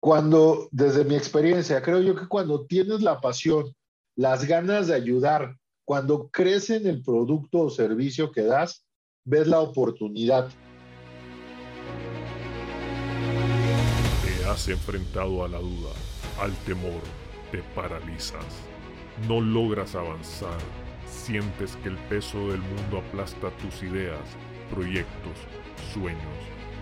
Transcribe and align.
cuando, 0.00 0.68
desde 0.72 1.04
mi 1.04 1.14
experiencia, 1.14 1.82
creo 1.82 2.00
yo 2.00 2.16
que 2.16 2.26
cuando 2.26 2.64
tienes 2.64 3.02
la 3.02 3.20
pasión, 3.20 3.74
las 4.16 4.46
ganas 4.46 4.86
de 4.86 4.94
ayudar, 4.94 5.56
cuando 5.84 6.30
crece 6.30 6.76
en 6.76 6.86
el 6.86 7.02
producto 7.02 7.60
o 7.60 7.70
servicio 7.70 8.32
que 8.32 8.42
das, 8.42 8.86
ves 9.24 9.46
la 9.46 9.60
oportunidad. 9.60 10.48
Te 14.24 14.44
has 14.48 14.68
enfrentado 14.68 15.44
a 15.44 15.48
la 15.48 15.58
duda, 15.58 15.92
al 16.40 16.54
temor, 16.64 17.02
te 17.52 17.62
paralizas, 17.74 18.44
no 19.28 19.40
logras 19.40 19.94
avanzar, 19.94 20.58
sientes 21.06 21.76
que 21.76 21.90
el 21.90 21.98
peso 22.08 22.38
del 22.48 22.62
mundo 22.62 22.98
aplasta 23.06 23.50
tus 23.58 23.82
ideas, 23.82 24.24
proyectos, 24.70 25.36
sueños, 25.92 26.59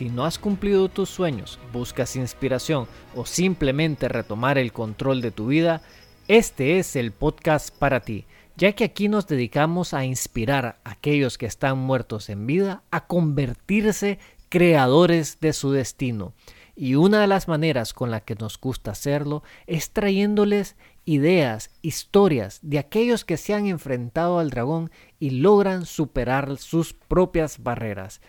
Si 0.00 0.08
no 0.08 0.24
has 0.24 0.38
cumplido 0.38 0.88
tus 0.88 1.10
sueños, 1.10 1.58
buscas 1.74 2.16
inspiración 2.16 2.86
o 3.14 3.26
simplemente 3.26 4.08
retomar 4.08 4.56
el 4.56 4.72
control 4.72 5.20
de 5.20 5.30
tu 5.30 5.48
vida, 5.48 5.82
este 6.26 6.78
es 6.78 6.96
el 6.96 7.12
podcast 7.12 7.68
para 7.68 8.00
ti, 8.00 8.24
ya 8.56 8.72
que 8.72 8.84
aquí 8.84 9.10
nos 9.10 9.26
dedicamos 9.26 9.92
a 9.92 10.06
inspirar 10.06 10.80
a 10.84 10.92
aquellos 10.92 11.36
que 11.36 11.44
están 11.44 11.76
muertos 11.76 12.30
en 12.30 12.46
vida 12.46 12.82
a 12.90 13.06
convertirse 13.08 14.18
creadores 14.48 15.38
de 15.38 15.52
su 15.52 15.70
destino. 15.70 16.32
Y 16.74 16.94
una 16.94 17.20
de 17.20 17.26
las 17.26 17.46
maneras 17.46 17.92
con 17.92 18.10
la 18.10 18.20
que 18.20 18.36
nos 18.36 18.58
gusta 18.58 18.92
hacerlo 18.92 19.42
es 19.66 19.90
trayéndoles 19.90 20.76
ideas, 21.04 21.72
historias 21.82 22.60
de 22.62 22.78
aquellos 22.78 23.26
que 23.26 23.36
se 23.36 23.52
han 23.52 23.66
enfrentado 23.66 24.38
al 24.38 24.48
dragón 24.48 24.90
y 25.18 25.28
logran 25.28 25.84
superar 25.84 26.56
sus 26.56 26.94
propias 26.94 27.62
barreras. 27.62 28.22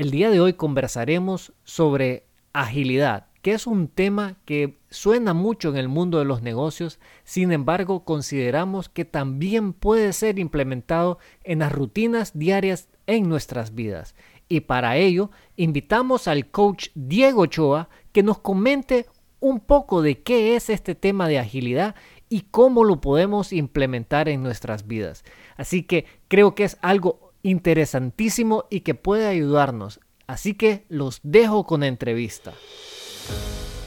El 0.00 0.10
día 0.10 0.30
de 0.30 0.40
hoy 0.40 0.54
conversaremos 0.54 1.52
sobre 1.62 2.24
agilidad, 2.54 3.26
que 3.42 3.52
es 3.52 3.66
un 3.66 3.86
tema 3.86 4.38
que 4.46 4.78
suena 4.88 5.34
mucho 5.34 5.68
en 5.68 5.76
el 5.76 5.88
mundo 5.88 6.18
de 6.18 6.24
los 6.24 6.40
negocios, 6.40 6.98
sin 7.22 7.52
embargo 7.52 8.02
consideramos 8.06 8.88
que 8.88 9.04
también 9.04 9.74
puede 9.74 10.14
ser 10.14 10.38
implementado 10.38 11.18
en 11.44 11.58
las 11.58 11.70
rutinas 11.70 12.30
diarias 12.32 12.88
en 13.06 13.28
nuestras 13.28 13.74
vidas. 13.74 14.14
Y 14.48 14.60
para 14.60 14.96
ello 14.96 15.32
invitamos 15.56 16.28
al 16.28 16.50
coach 16.50 16.88
Diego 16.94 17.42
Ochoa 17.42 17.90
que 18.12 18.22
nos 18.22 18.38
comente 18.38 19.04
un 19.38 19.60
poco 19.60 20.00
de 20.00 20.22
qué 20.22 20.56
es 20.56 20.70
este 20.70 20.94
tema 20.94 21.28
de 21.28 21.38
agilidad 21.38 21.94
y 22.30 22.46
cómo 22.50 22.84
lo 22.84 23.02
podemos 23.02 23.52
implementar 23.52 24.30
en 24.30 24.42
nuestras 24.42 24.86
vidas. 24.86 25.24
Así 25.58 25.82
que 25.82 26.06
creo 26.28 26.54
que 26.54 26.64
es 26.64 26.78
algo 26.80 27.29
interesantísimo 27.42 28.64
y 28.70 28.80
que 28.80 28.94
puede 28.94 29.26
ayudarnos. 29.26 30.00
Así 30.26 30.54
que 30.54 30.84
los 30.88 31.20
dejo 31.22 31.64
con 31.64 31.80
la 31.80 31.88
entrevista. 31.88 32.52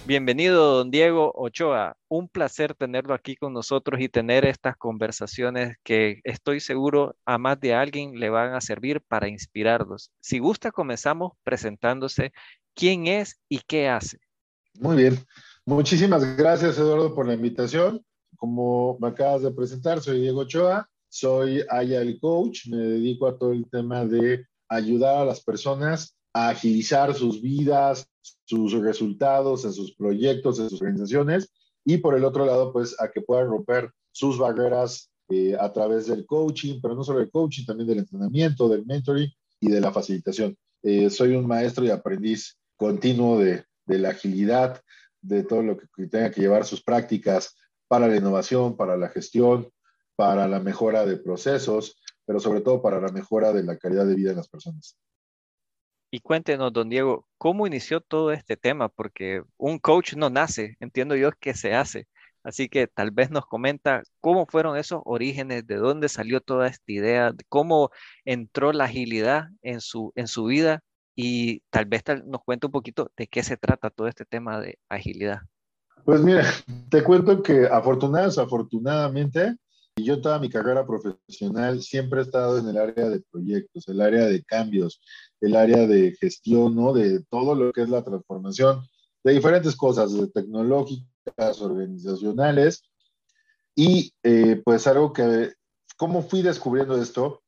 Bienvenido, 0.05 0.79
don 0.79 0.91
Diego 0.91 1.31
Ochoa. 1.33 1.95
Un 2.09 2.27
placer 2.27 2.73
tenerlo 2.73 3.13
aquí 3.13 3.37
con 3.37 3.53
nosotros 3.53 4.01
y 4.01 4.09
tener 4.09 4.45
estas 4.45 4.75
conversaciones 4.75 5.77
que 5.81 6.19
estoy 6.25 6.59
seguro 6.59 7.15
a 7.25 7.37
más 7.37 7.57
de 7.61 7.73
alguien 7.73 8.19
le 8.19 8.29
van 8.29 8.53
a 8.53 8.59
servir 8.59 9.01
para 9.07 9.29
inspirarlos. 9.29 10.11
Si 10.19 10.39
gusta, 10.39 10.71
comenzamos 10.71 11.31
presentándose 11.43 12.33
quién 12.75 13.07
es 13.07 13.39
y 13.47 13.59
qué 13.59 13.87
hace. 13.87 14.19
Muy 14.77 14.97
bien. 14.97 15.19
Muchísimas 15.65 16.35
gracias, 16.35 16.77
Eduardo, 16.77 17.15
por 17.15 17.25
la 17.25 17.35
invitación. 17.35 18.05
Como 18.35 18.97
me 18.99 19.07
acabas 19.07 19.43
de 19.43 19.51
presentar, 19.51 20.01
soy 20.01 20.19
Diego 20.19 20.41
Ochoa. 20.41 20.89
Soy 21.15 21.63
el 21.69 22.19
Coach, 22.19 22.65
me 22.69 22.77
dedico 22.77 23.27
a 23.27 23.37
todo 23.37 23.51
el 23.51 23.69
tema 23.69 24.03
de 24.03 24.47
ayudar 24.67 25.17
a 25.17 25.25
las 25.25 25.43
personas 25.43 26.17
a 26.33 26.49
agilizar 26.49 27.13
sus 27.13 27.39
vidas, 27.39 28.07
sus 28.45 28.73
resultados 28.73 29.63
en 29.63 29.73
sus 29.73 29.93
proyectos, 29.93 30.57
en 30.57 30.71
sus 30.71 30.81
organizaciones 30.81 31.53
y 31.85 31.97
por 31.97 32.15
el 32.15 32.25
otro 32.25 32.47
lado, 32.47 32.73
pues 32.73 32.99
a 32.99 33.11
que 33.11 33.21
puedan 33.21 33.45
romper 33.45 33.91
sus 34.11 34.39
barreras 34.39 35.11
eh, 35.29 35.55
a 35.59 35.71
través 35.71 36.07
del 36.07 36.25
coaching, 36.25 36.79
pero 36.81 36.95
no 36.95 37.03
solo 37.03 37.19
del 37.19 37.29
coaching, 37.29 37.65
también 37.65 37.89
del 37.89 37.99
entrenamiento, 37.99 38.67
del 38.67 38.83
mentoring 38.83 39.29
y 39.59 39.69
de 39.69 39.81
la 39.81 39.91
facilitación. 39.91 40.57
Eh, 40.81 41.11
soy 41.11 41.35
un 41.35 41.45
maestro 41.45 41.85
y 41.85 41.91
aprendiz 41.91 42.57
continuo 42.75 43.37
de, 43.37 43.65
de 43.85 43.99
la 43.99 44.09
agilidad, 44.09 44.81
de 45.21 45.43
todo 45.43 45.61
lo 45.61 45.77
que 45.77 46.07
tenga 46.07 46.31
que 46.31 46.41
llevar 46.41 46.65
sus 46.65 46.81
prácticas 46.81 47.55
para 47.87 48.07
la 48.07 48.17
innovación, 48.17 48.75
para 48.75 48.97
la 48.97 49.09
gestión, 49.09 49.69
para 50.15 50.47
la 50.47 50.59
mejora 50.59 51.05
de 51.05 51.17
procesos, 51.17 51.99
pero 52.25 52.39
sobre 52.39 52.61
todo 52.61 52.81
para 52.81 53.01
la 53.01 53.11
mejora 53.11 53.51
de 53.51 53.63
la 53.63 53.77
calidad 53.77 54.05
de 54.05 54.15
vida 54.15 54.29
de 54.29 54.37
las 54.37 54.49
personas. 54.49 54.97
Y 56.11 56.19
cuéntenos, 56.19 56.71
don 56.71 56.89
Diego, 56.89 57.27
¿cómo 57.39 57.65
inició 57.65 57.99
todo 57.99 58.31
este 58.31 58.55
tema? 58.55 58.87
Porque 58.87 59.41
un 59.57 59.79
coach 59.79 60.13
no 60.13 60.29
nace, 60.29 60.77
entiendo 60.79 61.15
yo 61.15 61.31
que 61.31 61.55
se 61.55 61.73
hace. 61.73 62.07
Así 62.43 62.69
que 62.69 62.87
tal 62.87 63.11
vez 63.11 63.31
nos 63.31 63.45
comenta 63.45 64.03
cómo 64.19 64.45
fueron 64.45 64.77
esos 64.77 65.01
orígenes, 65.05 65.65
de 65.65 65.77
dónde 65.77 66.09
salió 66.09 66.41
toda 66.41 66.67
esta 66.67 66.91
idea, 66.91 67.33
cómo 67.49 67.89
entró 68.25 68.73
la 68.73 68.83
agilidad 68.83 69.45
en 69.61 69.81
su, 69.81 70.11
en 70.15 70.27
su 70.27 70.45
vida 70.45 70.81
y 71.15 71.61
tal 71.69 71.85
vez 71.85 72.03
nos 72.25 72.43
cuente 72.43 72.67
un 72.67 72.71
poquito 72.71 73.09
de 73.17 73.27
qué 73.27 73.43
se 73.43 73.57
trata 73.57 73.89
todo 73.89 74.07
este 74.07 74.25
tema 74.25 74.59
de 74.59 74.77
agilidad. 74.89 75.39
Pues 76.05 76.21
mira, 76.21 76.45
te 76.89 77.01
cuento 77.01 77.41
que 77.41 77.65
afortunadamente, 77.65 78.41
afortunadamente, 78.41 79.55
y 79.95 80.05
yo 80.05 80.21
toda 80.21 80.39
mi 80.39 80.49
carrera 80.49 80.85
profesional 80.85 81.81
siempre 81.81 82.19
he 82.19 82.23
estado 82.23 82.57
en 82.57 82.67
el 82.67 82.77
área 82.77 83.09
de 83.09 83.21
proyectos, 83.31 83.87
el 83.87 84.01
área 84.01 84.25
de 84.25 84.43
cambios, 84.43 85.01
el 85.39 85.55
área 85.55 85.85
de 85.85 86.15
gestión, 86.19 86.75
¿no? 86.75 86.93
De 86.93 87.23
todo 87.29 87.53
lo 87.53 87.71
que 87.71 87.83
es 87.83 87.89
la 87.89 88.03
transformación 88.03 88.81
de 89.23 89.33
diferentes 89.33 89.75
cosas, 89.75 90.13
de 90.13 90.27
tecnológicas, 90.27 91.61
organizacionales. 91.61 92.83
Y 93.75 94.13
eh, 94.23 94.61
pues 94.63 94.87
algo 94.87 95.13
que, 95.13 95.53
¿cómo 95.95 96.23
fui 96.23 96.41
descubriendo 96.41 96.99
esto? 96.99 97.43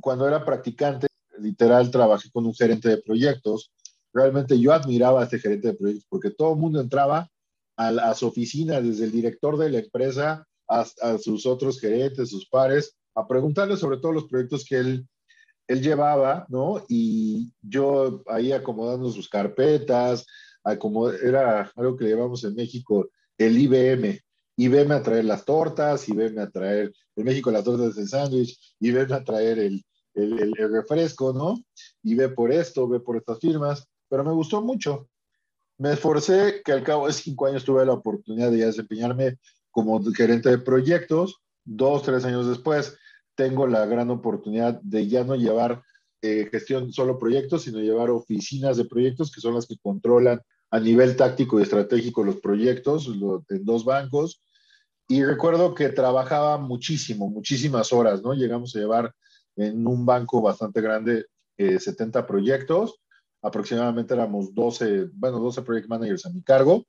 Cuando 0.00 0.26
era 0.26 0.44
practicante, 0.44 1.06
literal, 1.38 1.90
trabajé 1.90 2.30
con 2.32 2.46
un 2.46 2.54
gerente 2.54 2.88
de 2.88 2.98
proyectos. 2.98 3.72
Realmente 4.12 4.58
yo 4.58 4.72
admiraba 4.72 5.20
a 5.20 5.24
este 5.24 5.38
gerente 5.38 5.68
de 5.68 5.74
proyectos 5.74 6.06
porque 6.08 6.30
todo 6.30 6.54
el 6.54 6.58
mundo 6.58 6.80
entraba 6.80 7.30
a, 7.76 7.88
a 7.88 8.14
su 8.14 8.26
oficina, 8.26 8.80
desde 8.80 9.04
el 9.04 9.12
director 9.12 9.56
de 9.56 9.70
la 9.70 9.78
empresa 9.78 10.46
a, 10.68 11.18
sus 11.18 11.46
otros 11.46 11.80
gerentes, 11.80 12.30
sus 12.30 12.48
pares, 12.48 12.96
a 13.14 13.26
preguntarle 13.26 13.76
sobre 13.76 13.98
todos 13.98 14.14
los 14.14 14.26
proyectos 14.26 14.64
que 14.64 14.76
él, 14.76 15.08
él 15.68 15.82
llevaba, 15.82 16.46
¿no? 16.48 16.84
Y 16.88 17.52
yo 17.62 18.22
ahí 18.26 18.52
acomodando 18.52 19.10
sus 19.10 19.28
carpetas, 19.28 20.26
como 20.78 21.10
era 21.10 21.70
algo 21.76 21.96
que 21.96 22.06
llevamos 22.06 22.42
en 22.44 22.54
México, 22.54 23.08
el 23.38 23.58
IBM. 23.58 24.20
IBM 24.58 24.94
a 24.94 25.02
traer 25.02 25.24
las 25.26 25.44
tortas, 25.44 26.08
IBM 26.08 26.40
a 26.40 26.50
traer, 26.50 26.92
en 27.14 27.24
México 27.24 27.50
las 27.50 27.64
tortas 27.64 27.94
de 27.94 28.06
sándwich, 28.06 28.74
IBM 28.80 29.12
a 29.12 29.22
traer 29.22 29.58
el, 29.58 29.84
el, 30.14 30.40
el, 30.58 30.72
refresco, 30.72 31.32
¿no? 31.32 31.62
Y 32.02 32.14
ve 32.14 32.30
por 32.30 32.50
esto, 32.50 32.88
ve 32.88 33.00
por 33.00 33.16
estas 33.16 33.38
firmas, 33.38 33.86
pero 34.08 34.24
me 34.24 34.32
gustó 34.32 34.62
mucho. 34.62 35.08
Me 35.78 35.92
esforcé, 35.92 36.62
que 36.64 36.72
al 36.72 36.82
cabo 36.82 37.06
de 37.06 37.12
cinco 37.12 37.46
años 37.46 37.64
tuve 37.64 37.84
la 37.84 37.92
oportunidad 37.92 38.50
de 38.50 38.64
desempeñarme 38.64 39.36
como 39.76 40.02
gerente 40.14 40.48
de 40.48 40.56
proyectos. 40.56 41.42
Dos, 41.66 42.02
tres 42.02 42.24
años 42.24 42.48
después, 42.48 42.96
tengo 43.34 43.66
la 43.66 43.84
gran 43.84 44.08
oportunidad 44.08 44.80
de 44.80 45.06
ya 45.06 45.22
no 45.22 45.34
llevar 45.36 45.82
eh, 46.22 46.48
gestión 46.50 46.94
solo 46.94 47.18
proyectos, 47.18 47.64
sino 47.64 47.80
llevar 47.80 48.08
oficinas 48.08 48.78
de 48.78 48.86
proyectos 48.86 49.30
que 49.30 49.42
son 49.42 49.54
las 49.54 49.66
que 49.66 49.76
controlan 49.76 50.40
a 50.70 50.80
nivel 50.80 51.14
táctico 51.14 51.60
y 51.60 51.64
estratégico 51.64 52.24
los 52.24 52.36
proyectos 52.36 53.06
en 53.50 53.64
dos 53.66 53.84
bancos. 53.84 54.42
Y 55.08 55.22
recuerdo 55.22 55.74
que 55.74 55.90
trabajaba 55.90 56.56
muchísimo, 56.56 57.28
muchísimas 57.28 57.92
horas, 57.92 58.22
¿no? 58.22 58.32
Llegamos 58.32 58.74
a 58.74 58.78
llevar 58.78 59.14
en 59.56 59.86
un 59.86 60.06
banco 60.06 60.40
bastante 60.40 60.80
grande 60.80 61.26
70 61.58 62.18
eh, 62.18 62.22
proyectos, 62.22 62.94
aproximadamente 63.42 64.14
éramos 64.14 64.54
12, 64.54 65.10
bueno, 65.12 65.38
12 65.38 65.60
project 65.60 65.88
managers 65.88 66.24
a 66.24 66.30
mi 66.30 66.42
cargo 66.42 66.86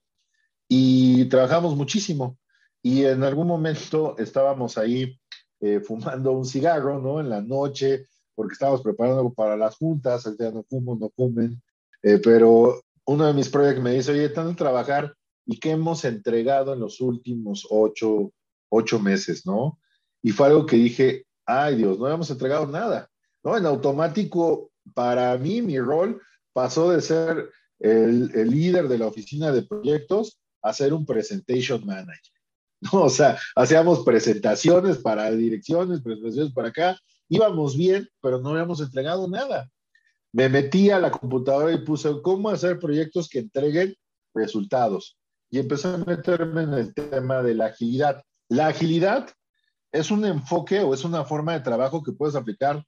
y 0.70 1.26
trabajamos 1.26 1.76
muchísimo. 1.76 2.38
Y 2.88 3.04
en 3.04 3.22
algún 3.22 3.48
momento 3.48 4.16
estábamos 4.18 4.78
ahí 4.78 5.20
eh, 5.60 5.82
fumando 5.82 6.32
un 6.32 6.46
cigarro, 6.46 7.02
¿no? 7.02 7.20
En 7.20 7.30
la 7.30 7.42
noche, 7.42 8.06
porque 8.34 8.54
estábamos 8.54 8.82
preparando 8.82 9.30
para 9.34 9.58
las 9.58 9.76
juntas, 9.76 10.26
el 10.26 10.38
día 10.38 10.52
no 10.52 10.64
fumo, 10.64 10.96
no 10.96 11.10
fumen, 11.10 11.62
eh, 12.02 12.18
pero 12.24 12.82
uno 13.06 13.28
de 13.28 13.34
mis 13.34 13.50
proyectos 13.50 13.84
me 13.84 13.94
dice, 13.94 14.14
oye, 14.14 14.30
tanto 14.30 14.56
trabajar, 14.56 15.14
y 15.46 15.60
qué 15.60 15.72
hemos 15.72 16.06
entregado 16.06 16.72
en 16.74 16.80
los 16.80 17.02
últimos 17.02 17.68
ocho, 17.70 18.32
ocho 18.70 19.00
meses, 19.02 19.46
¿no? 19.46 19.78
Y 20.24 20.32
fue 20.32 20.48
algo 20.48 20.66
que 20.66 20.78
dije, 20.78 21.26
ay 21.46 21.76
Dios, 21.76 22.00
no 22.00 22.08
hemos 22.08 22.32
entregado 22.32 22.68
nada, 22.68 23.10
¿no? 23.44 23.58
En 23.58 23.66
automático, 23.66 24.72
para 24.94 25.38
mí, 25.38 25.62
mi 25.62 25.78
rol 25.78 26.22
pasó 26.54 26.90
de 26.90 27.02
ser 27.02 27.50
el, 27.80 28.32
el 28.34 28.50
líder 28.50 28.88
de 28.88 28.98
la 28.98 29.08
oficina 29.08 29.52
de 29.52 29.64
proyectos 29.64 30.40
a 30.62 30.72
ser 30.72 30.94
un 30.94 31.06
presentation 31.06 31.86
manager. 31.86 32.37
¿no? 32.94 33.04
O 33.04 33.10
sea, 33.10 33.38
hacíamos 33.56 34.04
presentaciones 34.04 34.98
para 34.98 35.32
direcciones, 35.32 36.02
presentaciones 36.02 36.54
para 36.54 36.70
acá, 36.70 36.98
íbamos 37.30 37.76
bien, 37.76 38.08
pero 38.22 38.40
no 38.40 38.50
habíamos 38.50 38.82
entregado 38.82 39.28
nada. 39.28 39.70
Me 40.34 40.50
metí 40.50 40.90
a 40.90 41.00
la 41.00 41.12
computadora 41.12 41.72
y 41.72 41.84
puse 41.84 42.10
cómo 42.22 42.50
hacer 42.50 42.80
proyectos 42.80 43.30
que 43.30 43.40
entreguen 43.40 43.96
resultados. 44.34 45.18
Y 45.50 45.60
empecé 45.60 45.88
a 45.88 45.98
meterme 45.98 46.64
en 46.64 46.74
el 46.74 46.94
tema 46.94 47.42
de 47.42 47.56
la 47.56 47.68
agilidad. 47.68 48.22
La 48.50 48.68
agilidad 48.68 49.30
es 49.92 50.12
un 50.12 50.26
enfoque 50.26 50.82
o 50.82 50.94
es 50.94 51.04
una 51.06 51.24
forma 51.24 51.54
de 51.54 51.62
trabajo 51.62 52.04
que 52.04 52.12
puedes 52.12 52.36
aplicar. 52.36 52.84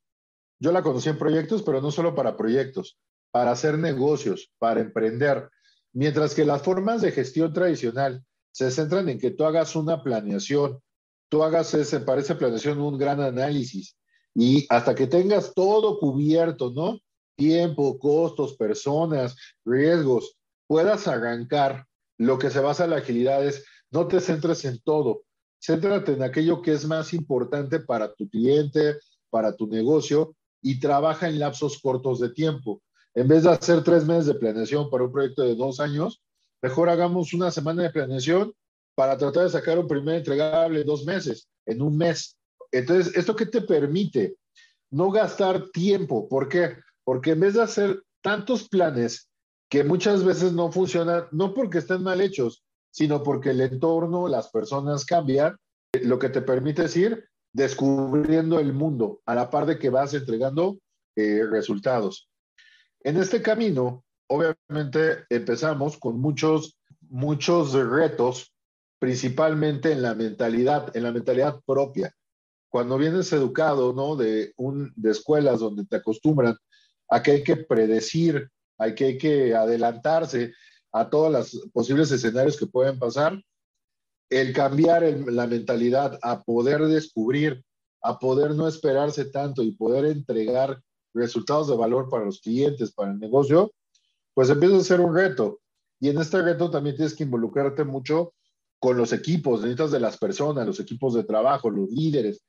Yo 0.60 0.72
la 0.72 0.84
conocí 0.84 1.10
en 1.10 1.18
proyectos, 1.18 1.64
pero 1.64 1.82
no 1.82 1.90
solo 1.90 2.14
para 2.14 2.36
proyectos, 2.36 3.00
para 3.32 3.52
hacer 3.52 3.78
negocios, 3.78 4.52
para 4.60 4.82
emprender. 4.82 5.50
Mientras 5.94 6.36
que 6.36 6.46
las 6.46 6.62
formas 6.62 7.02
de 7.02 7.12
gestión 7.12 7.54
tradicional 7.54 8.24
se 8.52 8.72
centran 8.72 9.10
en 9.10 9.20
que 9.20 9.32
tú 9.32 9.46
hagas 9.46 9.76
una 9.76 10.04
planeación, 10.04 10.80
tú 11.30 11.44
hagas 11.44 11.74
ese, 11.74 12.00
para 12.00 12.22
esa 12.22 12.38
planeación 12.38 12.80
un 12.80 12.98
gran 12.98 13.22
análisis 13.22 13.96
y 14.36 14.66
hasta 14.70 14.96
que 14.96 15.08
tengas 15.08 15.54
todo 15.54 16.00
cubierto, 16.00 16.72
¿no? 16.72 17.00
Tiempo, 17.36 17.98
costos, 18.00 18.56
personas, 18.56 19.36
riesgos, 19.66 20.38
puedas 20.68 21.08
arrancar. 21.08 21.86
Lo 22.18 22.38
que 22.38 22.50
se 22.50 22.60
basa 22.60 22.84
en 22.84 22.90
la 22.92 22.98
agilidad 22.98 23.46
es 23.46 23.64
no 23.92 24.08
te 24.08 24.20
centres 24.20 24.66
en 24.66 24.80
todo, 24.82 25.24
céntrate 25.60 26.14
en 26.14 26.24
aquello 26.24 26.62
que 26.62 26.74
es 26.74 26.86
más 26.86 27.14
importante 27.14 27.80
para 27.80 28.14
tu 28.14 28.30
cliente, 28.30 28.98
para 29.30 29.56
tu 29.56 29.68
negocio 29.68 30.36
y 30.62 30.80
trabaja 30.80 31.30
en 31.30 31.40
lapsos 31.40 31.80
cortos 31.80 32.20
de 32.20 32.30
tiempo. 32.30 32.82
En 33.16 33.28
vez 33.28 33.44
de 33.44 33.52
hacer 33.52 33.84
tres 33.84 34.06
meses 34.06 34.28
de 34.28 34.36
planeación 34.36 34.90
para 34.90 35.06
un 35.06 35.12
proyecto 35.12 35.44
de 35.44 35.56
dos 35.56 35.80
años, 35.80 36.22
mejor 36.62 36.90
hagamos 36.90 37.34
una 37.34 37.52
semana 37.52 37.84
de 37.84 37.90
planeación 37.90 38.54
para 38.96 39.18
tratar 39.18 39.44
de 39.44 39.50
sacar 39.50 39.80
un 39.80 39.88
primer 39.88 40.16
entregable 40.16 40.82
en 40.82 40.88
dos 40.88 41.06
meses, 41.06 41.48
en 41.66 41.82
un 41.82 41.98
mes. 41.98 42.38
Entonces, 42.72 43.16
¿esto 43.16 43.36
qué 43.36 43.46
te 43.46 43.62
permite? 43.62 44.36
No 44.92 45.12
gastar 45.12 45.70
tiempo. 45.70 46.28
¿Por 46.28 46.50
qué? 46.50 46.78
Porque 47.04 47.32
en 47.32 47.40
vez 47.40 47.54
de 47.54 47.64
hacer 47.64 48.04
tantos 48.22 48.68
planes 48.68 49.30
que 49.70 49.84
muchas 49.84 50.24
veces 50.24 50.52
no 50.52 50.72
funcionan, 50.72 51.26
no 51.32 51.54
porque 51.54 51.78
estén 51.78 52.04
mal 52.04 52.22
hechos, 52.22 52.64
sino 52.92 53.24
porque 53.24 53.52
el 53.52 53.62
entorno, 53.62 54.28
las 54.28 54.50
personas 54.50 55.06
cambian, 55.06 55.56
lo 56.02 56.20
que 56.20 56.30
te 56.30 56.42
permite 56.42 56.86
es 56.86 56.98
ir 56.98 57.30
descubriendo 57.54 58.60
el 58.60 58.74
mundo 58.74 59.22
a 59.26 59.36
la 59.36 59.50
par 59.50 59.66
de 59.66 59.80
que 59.80 59.90
vas 59.90 60.14
entregando 60.14 60.78
eh, 61.16 61.44
resultados. 61.50 62.30
En 63.02 63.18
este 63.18 63.42
camino, 63.42 64.04
obviamente 64.30 65.26
empezamos 65.30 65.98
con 65.98 66.20
muchos, 66.20 66.78
muchos 67.10 67.74
retos, 67.74 68.54
principalmente 69.00 69.92
en 69.92 70.02
la 70.02 70.14
mentalidad, 70.14 70.96
en 70.96 71.04
la 71.04 71.12
mentalidad 71.12 71.60
propia. 71.66 72.14
Cuando 72.70 72.98
vienes 72.98 73.34
educado, 73.34 73.94
¿no? 73.94 74.16
De, 74.16 74.54
un, 74.58 74.94
de 74.96 75.12
escuelas 75.12 75.60
donde 75.60 75.86
te 75.86 75.98
acostumbran 75.98 76.56
a 77.10 77.24
que 77.24 77.32
hay 77.32 77.44
que 77.44 77.58
predecir, 77.58 78.50
a 78.78 78.94
que 78.94 79.06
hay 79.06 79.18
que 79.18 79.56
adelantarse 79.56 80.54
a 80.92 81.10
todos 81.10 81.32
los 81.32 81.70
posibles 81.74 82.12
escenarios 82.12 82.58
que 82.58 82.68
pueden 82.68 83.00
pasar, 83.00 83.42
el 84.30 84.54
cambiar 84.54 85.04
la 85.28 85.48
mentalidad 85.48 86.20
a 86.22 86.44
poder 86.44 86.86
descubrir, 86.86 87.64
a 88.04 88.20
poder 88.20 88.52
no 88.52 88.68
esperarse 88.68 89.26
tanto 89.26 89.64
y 89.64 89.72
poder 89.72 90.06
entregar 90.06 90.82
resultados 91.16 91.68
de 91.68 91.76
valor 91.76 92.10
para 92.10 92.26
los 92.26 92.40
clientes, 92.40 92.92
para 92.92 93.12
el 93.12 93.20
negocio, 93.20 93.72
pues 94.40 94.50
empieza 94.52 94.78
a 94.78 94.84
ser 94.84 95.02
un 95.02 95.14
reto. 95.14 95.60
Y 96.00 96.08
en 96.08 96.18
este 96.18 96.42
reto 96.42 96.72
también 96.72 96.96
tienes 96.96 97.14
que 97.14 97.26
involucrarte 97.26 97.84
mucho 97.84 98.36
con 98.80 98.96
los 98.96 99.12
equipos, 99.12 99.60
necesitas 99.60 99.92
de 99.92 100.00
las 100.00 100.18
personas, 100.18 100.66
los 100.66 100.80
equipos 100.80 101.14
de 101.14 101.26
trabajo, 101.26 101.70
los 101.70 101.90
líderes. 101.90 102.42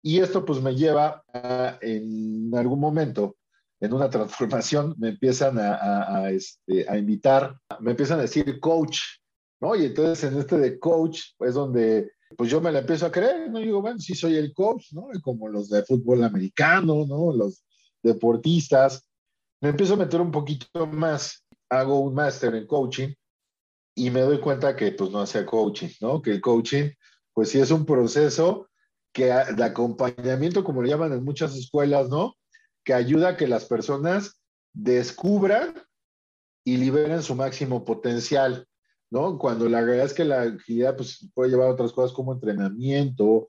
Y 0.00 0.20
esto 0.20 0.44
pues 0.44 0.62
me 0.62 0.76
lleva 0.76 1.24
en 1.80 2.52
algún 2.54 2.78
momento, 2.78 3.34
en 3.80 3.92
una 3.92 4.08
transformación, 4.10 4.94
me 4.96 5.08
empiezan 5.08 5.58
a, 5.58 6.30
este, 6.30 6.88
a 6.88 6.96
invitar, 6.96 7.58
me 7.80 7.90
empiezan 7.90 8.20
a 8.20 8.22
decir 8.22 8.60
coach, 8.60 9.00
¿no? 9.60 9.74
Y 9.74 9.86
entonces 9.86 10.30
en 10.30 10.38
este 10.38 10.56
de 10.56 10.78
coach 10.78 11.20
es 11.40 11.54
donde 11.54 12.12
pues 12.38 12.48
yo 12.48 12.60
me 12.60 12.70
la 12.70 12.78
empiezo 12.78 13.06
a 13.06 13.10
creer, 13.10 13.50
¿no? 13.50 13.58
Y 13.58 13.64
digo, 13.64 13.82
bueno, 13.82 13.98
sí 13.98 14.14
soy 14.14 14.36
el 14.36 14.54
coach, 14.54 14.92
¿no? 14.92 15.08
como 15.20 15.48
los 15.48 15.68
de 15.68 15.82
fútbol 15.82 16.22
americano, 16.22 17.04
¿no? 17.08 17.32
Los 17.32 17.64
deportistas. 18.04 19.10
Me 19.64 19.70
empiezo 19.70 19.94
a 19.94 19.96
meter 19.96 20.20
un 20.20 20.30
poquito 20.30 20.86
más, 20.86 21.42
hago 21.70 22.00
un 22.00 22.14
máster 22.14 22.54
en 22.54 22.66
coaching 22.66 23.14
y 23.96 24.10
me 24.10 24.20
doy 24.20 24.38
cuenta 24.38 24.76
que 24.76 24.92
pues 24.92 25.10
no 25.10 25.20
hacía 25.20 25.46
coaching, 25.46 25.88
¿no? 26.02 26.20
Que 26.20 26.32
el 26.32 26.42
coaching 26.42 26.90
pues 27.32 27.48
sí 27.48 27.60
es 27.60 27.70
un 27.70 27.86
proceso 27.86 28.68
que 29.10 29.24
de 29.24 29.64
acompañamiento, 29.64 30.64
como 30.64 30.82
lo 30.82 30.88
llaman 30.88 31.14
en 31.14 31.24
muchas 31.24 31.56
escuelas, 31.56 32.10
¿no? 32.10 32.34
Que 32.84 32.92
ayuda 32.92 33.30
a 33.30 33.36
que 33.38 33.48
las 33.48 33.64
personas 33.64 34.38
descubran 34.74 35.72
y 36.62 36.76
liberen 36.76 37.22
su 37.22 37.34
máximo 37.34 37.86
potencial, 37.86 38.68
¿no? 39.10 39.38
Cuando 39.38 39.66
la 39.66 39.80
realidad 39.80 40.04
es 40.04 40.12
que 40.12 40.26
la 40.26 40.42
actividad 40.42 40.94
pues, 40.94 41.26
puede 41.32 41.48
llevar 41.48 41.68
a 41.68 41.72
otras 41.72 41.94
cosas 41.94 42.14
como 42.14 42.34
entrenamiento, 42.34 43.48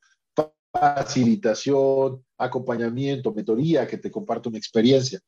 facilitación, 0.72 2.24
acompañamiento, 2.38 3.34
mentoría, 3.34 3.86
que 3.86 3.98
te 3.98 4.10
comparto 4.10 4.48
una 4.48 4.58
experiencia. 4.58 5.20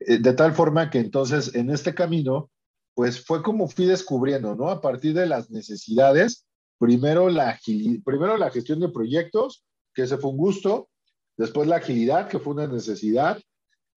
Eh, 0.00 0.18
de 0.18 0.32
tal 0.32 0.52
forma 0.52 0.90
que 0.90 0.98
entonces 0.98 1.54
en 1.54 1.70
este 1.70 1.94
camino, 1.94 2.50
pues 2.94 3.24
fue 3.24 3.42
como 3.42 3.68
fui 3.68 3.86
descubriendo, 3.86 4.54
¿no? 4.54 4.70
A 4.70 4.80
partir 4.80 5.14
de 5.14 5.26
las 5.26 5.50
necesidades, 5.50 6.46
primero 6.78 7.28
la, 7.28 7.58
primero 8.04 8.36
la 8.36 8.50
gestión 8.50 8.80
de 8.80 8.88
proyectos, 8.88 9.64
que 9.94 10.02
ese 10.02 10.18
fue 10.18 10.30
un 10.30 10.36
gusto, 10.36 10.88
después 11.36 11.68
la 11.68 11.76
agilidad, 11.76 12.28
que 12.28 12.38
fue 12.38 12.54
una 12.54 12.66
necesidad, 12.66 13.40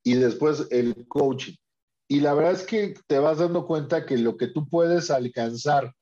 y 0.04 0.16
después 0.16 0.68
el 0.72 1.08
coaching. 1.08 1.56
Y 2.08 2.20
la 2.20 2.34
verdad 2.34 2.54
es 2.54 2.64
que 2.64 2.96
te 3.08 3.20
vas 3.20 3.38
dando 3.38 3.66
cuenta 3.66 4.06
que 4.06 4.18
lo 4.18 4.36
que 4.36 4.48
tú 4.48 4.68
puedes 4.68 5.10
alcanzar 5.12 5.94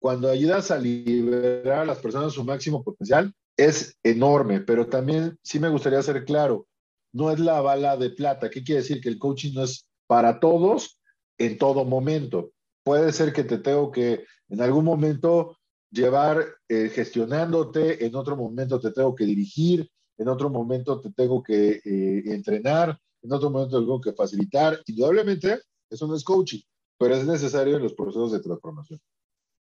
cuando 0.00 0.28
ayudas 0.28 0.70
a 0.70 0.78
liberar 0.78 1.78
a 1.78 1.84
las 1.86 1.98
personas 1.98 2.34
su 2.34 2.44
máximo 2.44 2.82
potencial 2.82 3.32
es 3.56 3.96
enorme, 4.02 4.60
pero 4.60 4.86
también 4.86 5.38
sí 5.42 5.58
me 5.58 5.68
gustaría 5.68 6.02
ser 6.02 6.24
claro, 6.24 6.66
no 7.14 7.30
es 7.30 7.38
la 7.38 7.60
bala 7.60 7.96
de 7.96 8.10
plata. 8.10 8.50
¿Qué 8.50 8.62
quiere 8.62 8.82
decir? 8.82 9.00
Que 9.00 9.08
el 9.08 9.18
coaching 9.18 9.54
no 9.54 9.62
es 9.62 9.86
para 10.06 10.40
todos 10.40 11.00
en 11.38 11.56
todo 11.56 11.84
momento. 11.84 12.50
Puede 12.82 13.12
ser 13.12 13.32
que 13.32 13.44
te 13.44 13.58
tengo 13.58 13.90
que 13.90 14.24
en 14.48 14.60
algún 14.60 14.84
momento 14.84 15.56
llevar 15.90 16.44
eh, 16.68 16.90
gestionándote, 16.92 18.04
en 18.04 18.14
otro 18.16 18.36
momento 18.36 18.80
te 18.80 18.90
tengo 18.90 19.14
que 19.14 19.24
dirigir, 19.24 19.88
en 20.18 20.28
otro 20.28 20.50
momento 20.50 21.00
te 21.00 21.12
tengo 21.12 21.42
que 21.42 21.80
eh, 21.84 22.22
entrenar, 22.26 22.98
en 23.22 23.32
otro 23.32 23.48
momento 23.48 23.78
tengo 23.78 24.00
que 24.00 24.12
facilitar. 24.12 24.80
Indudablemente, 24.84 25.60
eso 25.88 26.08
no 26.08 26.16
es 26.16 26.24
coaching, 26.24 26.60
pero 26.98 27.14
es 27.14 27.24
necesario 27.24 27.76
en 27.76 27.84
los 27.84 27.94
procesos 27.94 28.32
de 28.32 28.40
transformación. 28.40 29.00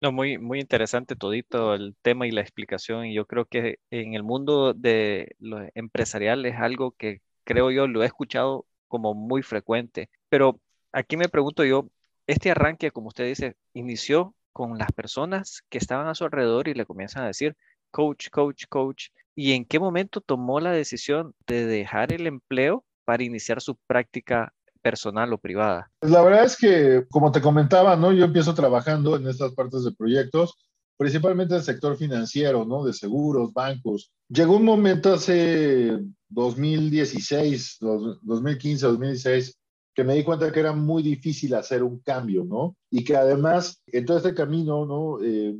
No, 0.00 0.10
muy, 0.10 0.38
muy 0.38 0.58
interesante 0.58 1.14
todito 1.16 1.74
el 1.74 1.94
tema 2.00 2.26
y 2.26 2.32
la 2.32 2.40
explicación. 2.40 3.06
Y 3.06 3.14
yo 3.14 3.26
creo 3.26 3.44
que 3.44 3.76
en 3.90 4.14
el 4.14 4.22
mundo 4.22 4.72
de 4.72 5.36
lo 5.38 5.68
empresarial 5.74 6.44
es 6.46 6.56
algo 6.56 6.92
que 6.92 7.20
creo 7.44 7.70
yo 7.70 7.86
lo 7.86 8.02
he 8.02 8.06
escuchado 8.06 8.66
como 8.88 9.14
muy 9.14 9.42
frecuente. 9.42 10.10
Pero 10.28 10.60
aquí 10.92 11.16
me 11.16 11.28
pregunto 11.28 11.64
yo, 11.64 11.88
este 12.26 12.50
arranque, 12.50 12.90
como 12.90 13.08
usted 13.08 13.26
dice, 13.26 13.56
inició 13.74 14.34
con 14.52 14.78
las 14.78 14.92
personas 14.92 15.62
que 15.68 15.78
estaban 15.78 16.06
a 16.08 16.14
su 16.14 16.24
alrededor 16.24 16.68
y 16.68 16.74
le 16.74 16.86
comienzan 16.86 17.24
a 17.24 17.28
decir, 17.28 17.56
coach, 17.90 18.28
coach, 18.30 18.64
coach. 18.68 19.08
¿Y 19.34 19.52
en 19.52 19.64
qué 19.64 19.78
momento 19.78 20.20
tomó 20.20 20.60
la 20.60 20.72
decisión 20.72 21.34
de 21.46 21.66
dejar 21.66 22.12
el 22.12 22.26
empleo 22.26 22.84
para 23.04 23.22
iniciar 23.22 23.60
su 23.60 23.76
práctica 23.86 24.52
personal 24.82 25.32
o 25.32 25.38
privada? 25.38 25.90
La 26.00 26.22
verdad 26.22 26.44
es 26.44 26.56
que, 26.56 27.04
como 27.10 27.32
te 27.32 27.40
comentaba, 27.40 27.96
¿no? 27.96 28.12
Yo 28.12 28.24
empiezo 28.24 28.54
trabajando 28.54 29.16
en 29.16 29.26
estas 29.26 29.54
partes 29.54 29.84
de 29.84 29.92
proyectos, 29.92 30.58
principalmente 31.02 31.54
en 31.54 31.58
el 31.58 31.64
sector 31.64 31.96
financiero, 31.96 32.64
¿no? 32.64 32.84
De 32.84 32.92
seguros, 32.92 33.52
bancos. 33.52 34.12
Llegó 34.28 34.56
un 34.56 34.64
momento 34.64 35.14
hace 35.14 35.98
2016, 36.28 37.78
2015, 38.22 38.86
2016, 38.86 39.58
que 39.96 40.04
me 40.04 40.14
di 40.14 40.22
cuenta 40.22 40.52
que 40.52 40.60
era 40.60 40.72
muy 40.72 41.02
difícil 41.02 41.54
hacer 41.54 41.82
un 41.82 41.98
cambio, 41.98 42.44
¿no? 42.44 42.76
Y 42.88 43.02
que 43.02 43.16
además, 43.16 43.82
en 43.88 44.06
todo 44.06 44.18
este 44.18 44.32
camino, 44.32 44.86
¿no? 44.86 45.20
Eh, 45.20 45.56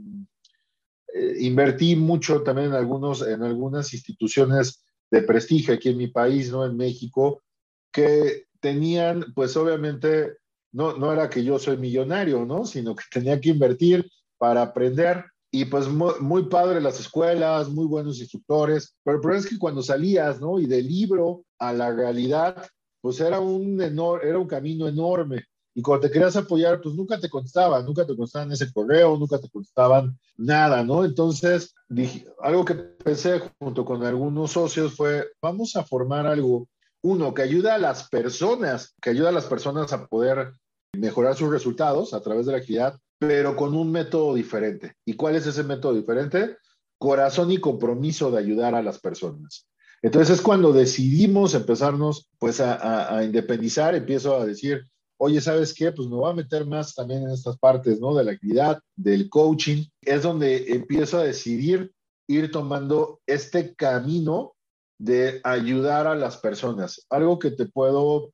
eh, 1.13 1.37
invertí 1.41 1.97
mucho 1.97 2.45
también 2.45 2.69
en, 2.69 2.75
algunos, 2.75 3.27
en 3.27 3.43
algunas 3.43 3.93
instituciones 3.93 4.85
de 5.11 5.23
prestigio 5.23 5.75
aquí 5.75 5.89
en 5.89 5.97
mi 5.97 6.07
país, 6.07 6.53
¿no? 6.53 6.65
En 6.65 6.77
México, 6.77 7.43
que 7.91 8.45
tenían, 8.61 9.33
pues 9.35 9.57
obviamente, 9.57 10.37
no, 10.71 10.97
no 10.97 11.13
era 11.13 11.29
que 11.29 11.43
yo 11.43 11.59
soy 11.59 11.79
millonario, 11.79 12.47
¿no? 12.47 12.65
Sino 12.65 12.95
que 12.95 13.03
tenía 13.11 13.41
que 13.41 13.49
invertir 13.49 14.09
para 14.43 14.63
aprender. 14.63 15.32
Y 15.55 15.67
pues 15.67 15.87
muy, 15.87 16.15
muy, 16.21 16.47
padre 16.47 16.81
las 16.81 16.99
escuelas, 16.99 17.69
muy 17.69 17.85
buenos 17.85 18.19
instructores, 18.19 18.97
pero 19.05 19.17
el 19.17 19.21
problema 19.21 19.45
es 19.45 19.51
que 19.51 19.59
cuando 19.59 19.83
salías, 19.83 20.41
¿no? 20.41 20.59
Y 20.59 20.67
del 20.67 20.89
libro 20.89 21.45
a 21.59 21.75
la 21.75 21.93
realidad, 21.93 22.67
pues 23.03 23.21
era 23.21 23.39
un, 23.39 23.79
era 23.79 24.39
un 24.39 24.49
camino 24.49 24.89
enorme. 24.89 25.45
Y 25.75 25.83
cuando 25.83 26.07
te 26.07 26.13
querías 26.13 26.37
apoyar, 26.37 26.81
pues 26.81 26.95
nunca 26.95 27.19
te 27.19 27.29
contestaban, 27.29 27.85
nunca 27.85 28.07
te 28.07 28.17
contestaban 28.17 28.53
ese 28.53 28.73
correo, 28.73 29.17
nunca 29.19 29.39
te 29.39 29.51
contestaban 29.51 30.19
nada, 30.37 30.85
¿no? 30.85 31.05
Entonces, 31.05 31.75
dije, 31.89 32.27
algo 32.41 32.65
que 32.65 32.75
pensé 32.75 33.43
junto 33.59 33.85
con 33.85 34.03
algunos 34.05 34.53
socios 34.53 34.95
fue, 34.95 35.29
vamos 35.41 35.77
a 35.77 35.85
formar 35.85 36.27
algo, 36.27 36.69
uno, 37.03 37.35
que 37.35 37.43
ayuda 37.43 37.75
a 37.75 37.79
las 37.79 38.09
personas, 38.09 38.95
que 39.01 39.11
ayuda 39.11 39.31
a 39.31 39.33
las 39.33 39.47
personas 39.47 39.93
a 39.93 40.07
poder 40.07 40.53
mejorar 40.95 41.35
sus 41.35 41.51
resultados 41.51 42.13
a 42.15 42.23
través 42.23 42.47
de 42.47 42.53
la 42.53 42.59
actividad, 42.59 42.99
pero 43.29 43.55
con 43.55 43.75
un 43.75 43.93
método 43.93 44.35
diferente. 44.35 44.95
¿Y 45.05 45.15
cuál 45.15 45.37
es 45.37 45.47
ese 45.47 45.63
método 45.63 45.95
diferente? 45.95 46.57
Corazón 46.99 47.53
y 47.53 47.59
compromiso 47.59 48.33
de 48.33 48.39
ayudar 48.39 48.75
a 48.75 48.83
las 48.83 48.99
personas. 48.99 49.69
Entonces 50.03 50.39
es 50.39 50.43
cuando 50.43 50.73
decidimos 50.73 51.55
empezarnos 51.55 52.29
pues 52.41 52.61
a, 52.61 53.17
a, 53.17 53.23
independizar, 53.23 53.95
empiezo 53.95 54.37
a 54.37 54.45
decir, 54.45 54.89
oye, 55.19 55.41
¿sabes 55.41 55.73
qué? 55.73 55.93
Pues 55.93 56.09
me 56.09 56.17
voy 56.17 56.31
a 56.31 56.35
meter 56.35 56.67
más 56.67 56.97
también 56.97 57.23
en 57.23 57.31
estas 57.31 57.57
partes, 57.59 58.01
¿no? 58.01 58.13
De 58.13 58.25
la 58.25 58.33
actividad, 58.33 58.81
del 58.97 59.31
coaching. 59.31 59.85
Es 60.01 60.25
donde 60.25 60.73
empiezo 60.73 61.19
a 61.19 61.25
decidir 61.25 61.93
ir 62.27 62.51
tomando 62.51 63.21
este 63.27 63.77
camino 63.77 64.55
de 64.99 65.41
ayudar 65.45 66.09
a 66.09 66.17
las 66.17 66.39
personas. 66.39 67.07
Algo 67.09 67.39
que 67.39 67.53
te 67.53 67.67
puedo 67.67 68.33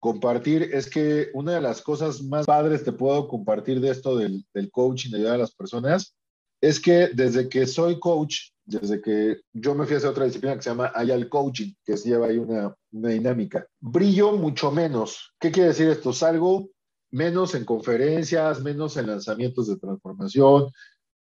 compartir 0.00 0.62
es 0.72 0.88
que 0.88 1.30
una 1.34 1.54
de 1.54 1.60
las 1.60 1.82
cosas 1.82 2.22
más 2.22 2.46
padres 2.46 2.84
te 2.84 2.92
puedo 2.92 3.28
compartir 3.28 3.80
de 3.80 3.90
esto 3.90 4.16
del, 4.16 4.44
del 4.54 4.70
coaching, 4.70 5.10
de 5.10 5.18
ayudar 5.18 5.34
a 5.34 5.38
las 5.38 5.54
personas, 5.54 6.14
es 6.60 6.80
que 6.80 7.08
desde 7.14 7.48
que 7.48 7.66
soy 7.66 7.98
coach, 7.98 8.50
desde 8.64 9.00
que 9.00 9.40
yo 9.52 9.74
me 9.74 9.86
fui 9.86 9.94
a 9.94 9.98
hacer 9.98 10.10
otra 10.10 10.24
disciplina 10.24 10.56
que 10.56 10.62
se 10.62 10.70
llama 10.70 10.92
Ayal 10.94 11.28
Coaching, 11.28 11.72
que 11.84 11.96
lleva 11.96 12.26
ahí 12.26 12.38
una, 12.38 12.74
una 12.92 13.08
dinámica, 13.08 13.66
brillo 13.80 14.32
mucho 14.32 14.70
menos. 14.70 15.32
¿Qué 15.40 15.50
quiere 15.50 15.70
decir 15.70 15.88
esto? 15.88 16.12
Salgo 16.12 16.68
menos 17.10 17.54
en 17.54 17.64
conferencias, 17.64 18.62
menos 18.62 18.96
en 18.96 19.06
lanzamientos 19.06 19.68
de 19.68 19.78
transformación, 19.78 20.70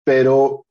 pero 0.05 0.67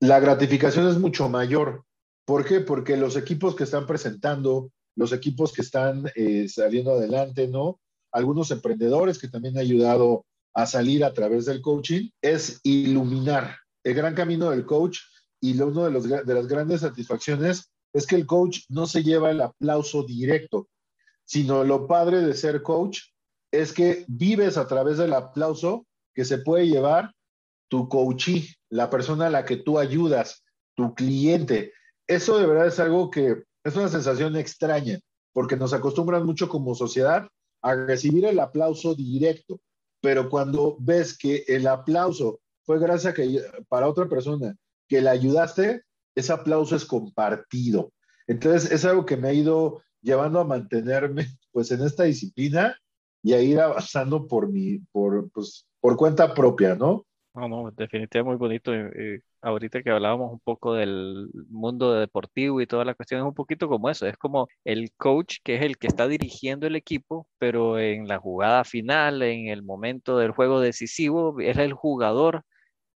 la 0.00 0.20
gratificación 0.20 0.88
es 0.88 0.98
mucho 0.98 1.28
mayor. 1.28 1.84
¿Por 2.24 2.44
qué? 2.44 2.60
Porque 2.60 2.96
los 2.96 3.16
equipos 3.16 3.56
que 3.56 3.64
están 3.64 3.86
presentando, 3.86 4.70
los 4.96 5.12
equipos 5.12 5.52
que 5.52 5.62
están 5.62 6.10
eh, 6.14 6.48
saliendo 6.48 6.92
adelante, 6.92 7.48
¿no? 7.48 7.80
Algunos 8.12 8.50
emprendedores 8.50 9.18
que 9.18 9.28
también 9.28 9.56
han 9.56 9.64
ayudado 9.64 10.24
a 10.54 10.66
salir 10.66 11.04
a 11.04 11.12
través 11.12 11.46
del 11.46 11.60
coaching, 11.60 12.10
es 12.22 12.60
iluminar. 12.62 13.56
El 13.82 13.94
gran 13.94 14.14
camino 14.14 14.50
del 14.50 14.64
coach 14.64 14.98
y 15.40 15.60
una 15.60 15.84
de, 15.84 15.90
los, 15.90 16.08
de 16.08 16.34
las 16.34 16.46
grandes 16.46 16.82
satisfacciones 16.82 17.72
es 17.92 18.06
que 18.06 18.16
el 18.16 18.26
coach 18.26 18.60
no 18.68 18.86
se 18.86 19.02
lleva 19.02 19.30
el 19.30 19.40
aplauso 19.40 20.04
directo, 20.04 20.68
sino 21.24 21.64
lo 21.64 21.86
padre 21.86 22.20
de 22.22 22.34
ser 22.34 22.62
coach 22.62 23.00
es 23.50 23.72
que 23.72 24.04
vives 24.08 24.56
a 24.56 24.66
través 24.66 24.98
del 24.98 25.12
aplauso 25.12 25.86
que 26.14 26.24
se 26.24 26.38
puede 26.38 26.66
llevar 26.68 27.12
tu 27.68 27.88
coachee, 27.88 28.48
la 28.68 28.90
persona 28.90 29.26
a 29.26 29.30
la 29.30 29.44
que 29.44 29.56
tú 29.56 29.78
ayudas, 29.78 30.44
tu 30.76 30.94
cliente. 30.94 31.72
Eso 32.06 32.38
de 32.38 32.46
verdad 32.46 32.66
es 32.66 32.78
algo 32.78 33.10
que 33.10 33.42
es 33.64 33.74
una 33.76 33.88
sensación 33.88 34.36
extraña, 34.36 35.00
porque 35.32 35.56
nos 35.56 35.72
acostumbran 35.72 36.24
mucho 36.24 36.48
como 36.48 36.74
sociedad 36.74 37.26
a 37.62 37.74
recibir 37.74 38.26
el 38.26 38.38
aplauso 38.38 38.94
directo, 38.94 39.58
pero 40.00 40.28
cuando 40.28 40.76
ves 40.78 41.16
que 41.16 41.44
el 41.48 41.66
aplauso 41.66 42.40
fue 42.64 42.78
gracias 42.78 43.14
que 43.14 43.42
para 43.68 43.88
otra 43.88 44.06
persona 44.06 44.54
que 44.86 45.00
la 45.00 45.12
ayudaste, 45.12 45.82
ese 46.14 46.32
aplauso 46.32 46.76
es 46.76 46.84
compartido. 46.84 47.90
Entonces 48.26 48.70
es 48.70 48.84
algo 48.84 49.06
que 49.06 49.16
me 49.16 49.28
ha 49.28 49.32
ido 49.32 49.82
llevando 50.02 50.40
a 50.40 50.44
mantenerme 50.44 51.26
pues 51.52 51.70
en 51.70 51.82
esta 51.82 52.04
disciplina 52.04 52.76
y 53.22 53.32
a 53.32 53.40
ir 53.40 53.58
avanzando 53.58 54.26
por 54.26 54.50
mi, 54.50 54.78
por, 54.92 55.30
pues, 55.30 55.66
por 55.80 55.96
cuenta 55.96 56.34
propia, 56.34 56.74
¿no? 56.74 57.06
No, 57.34 57.48
no, 57.48 57.70
definitivamente 57.70 58.22
muy 58.22 58.36
bonito. 58.36 58.72
Ahorita 59.44 59.82
que 59.82 59.90
hablábamos 59.90 60.32
un 60.32 60.40
poco 60.40 60.74
del 60.74 61.28
mundo 61.48 61.92
deportivo 61.94 62.60
y 62.60 62.66
toda 62.66 62.84
la 62.84 62.94
cuestión, 62.94 63.20
es 63.20 63.26
un 63.26 63.34
poquito 63.34 63.68
como 63.68 63.90
eso. 63.90 64.06
Es 64.06 64.16
como 64.16 64.48
el 64.64 64.92
coach 64.96 65.36
que 65.44 65.56
es 65.56 65.62
el 65.62 65.78
que 65.78 65.86
está 65.88 66.08
dirigiendo 66.08 66.66
el 66.66 66.76
equipo, 66.76 67.28
pero 67.38 67.78
en 67.78 68.08
la 68.08 68.18
jugada 68.18 68.64
final, 68.64 69.22
en 69.22 69.48
el 69.48 69.62
momento 69.62 70.18
del 70.18 70.32
juego 70.32 70.60
decisivo, 70.60 71.38
es 71.40 71.58
el 71.58 71.72
jugador 71.74 72.44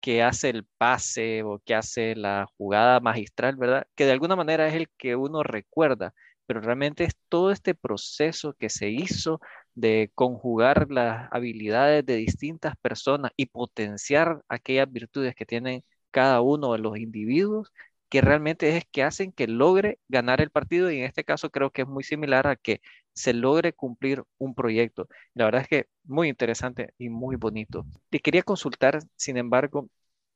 que 0.01 0.24
hace 0.24 0.50
el 0.50 0.66
pase 0.77 1.44
o 1.44 1.60
que 1.66 1.75
hace 1.75 2.16
la 2.16 2.48
jugada 2.58 3.00
magistral, 3.00 3.56
¿verdad? 3.58 3.88
Que 3.96 4.06
de 4.06 4.12
alguna 4.13 4.36
manera 4.36 4.68
es 4.68 4.75
el 4.75 4.89
que 4.98 5.16
uno 5.16 5.44
recuerda, 5.44 6.13
pero 6.46 6.62
realmente 6.62 7.04
es 7.04 7.16
todo 7.30 7.51
este 7.51 7.75
proceso 7.75 8.54
que 8.60 8.70
se 8.70 8.89
hizo 8.89 9.42
de 9.75 10.12
conjugar 10.16 10.88
las 10.92 11.27
habilidades 11.32 12.06
de 12.06 12.16
distintas 12.18 12.75
personas 12.82 13.32
y 13.38 13.48
potenciar 13.48 14.42
aquellas 14.50 14.92
virtudes 14.92 15.36
que 15.36 15.46
tienen 15.46 15.84
cada 16.17 16.41
uno 16.41 16.74
de 16.74 16.79
los 16.79 16.97
individuos 16.97 17.71
que 18.09 18.21
realmente 18.21 18.75
es 18.75 18.86
que 18.91 19.03
hacen 19.03 19.31
que 19.31 19.45
logre 19.47 20.00
ganar 20.07 20.41
el 20.41 20.50
partido 20.50 20.89
y 20.89 20.97
en 20.97 21.03
este 21.05 21.24
caso 21.24 21.51
creo 21.51 21.69
que 21.69 21.83
es 21.83 21.88
muy 21.88 22.03
similar 22.03 22.47
a 22.47 22.55
que 22.55 22.81
se 23.13 23.33
logre 23.33 23.71
cumplir 23.74 24.24
un 24.39 24.55
proyecto. 24.55 25.07
La 25.36 25.45
verdad 25.45 25.62
es 25.62 25.67
que 25.67 25.86
muy 26.05 26.29
interesante 26.29 26.91
y 26.97 27.09
muy 27.09 27.36
bonito. 27.36 27.86
Te 28.09 28.19
quería 28.19 28.41
consultar, 28.41 29.00
sin 29.15 29.38
embargo, 29.38 29.89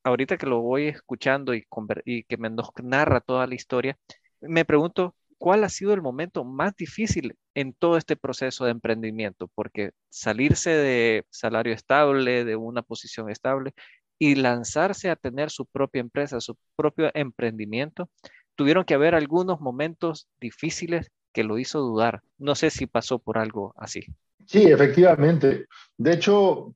ahorita 0.03 0.37
que 0.37 0.45
lo 0.45 0.61
voy 0.61 0.87
escuchando 0.89 1.55
y, 1.55 1.65
y 2.05 2.23
que 2.25 2.37
me 2.37 2.51
narra 2.83 3.19
toda 3.19 3.47
la 3.47 3.55
historia, 3.55 3.97
me 4.41 4.65
pregunto 4.65 5.15
¿cuál 5.41 5.63
ha 5.63 5.69
sido 5.69 5.93
el 5.95 6.03
momento 6.03 6.43
más 6.43 6.75
difícil 6.75 7.35
en 7.55 7.73
todo 7.73 7.97
este 7.97 8.15
proceso 8.15 8.65
de 8.65 8.71
emprendimiento? 8.71 9.47
Porque 9.55 9.89
salirse 10.09 10.69
de 10.69 11.25
salario 11.31 11.73
estable, 11.73 12.45
de 12.45 12.55
una 12.55 12.83
posición 12.83 13.31
estable 13.31 13.73
y 14.21 14.35
lanzarse 14.35 15.09
a 15.09 15.15
tener 15.15 15.49
su 15.49 15.65
propia 15.65 15.99
empresa, 15.99 16.39
su 16.39 16.55
propio 16.75 17.09
emprendimiento, 17.15 18.07
tuvieron 18.55 18.85
que 18.85 18.93
haber 18.93 19.15
algunos 19.15 19.59
momentos 19.59 20.27
difíciles 20.39 21.09
que 21.33 21.43
lo 21.43 21.57
hizo 21.57 21.79
dudar. 21.79 22.21
No 22.37 22.53
sé 22.53 22.69
si 22.69 22.85
pasó 22.85 23.17
por 23.17 23.39
algo 23.39 23.73
así. 23.77 24.01
Sí, 24.45 24.65
efectivamente. 24.65 25.65
De 25.97 26.13
hecho, 26.13 26.75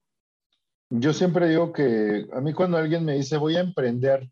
yo 0.89 1.13
siempre 1.13 1.47
digo 1.47 1.71
que 1.71 2.25
a 2.33 2.41
mí 2.41 2.51
cuando 2.51 2.77
alguien 2.77 3.05
me 3.05 3.13
dice 3.13 3.37
voy 3.37 3.57
a 3.57 3.61
emprender 3.61 4.27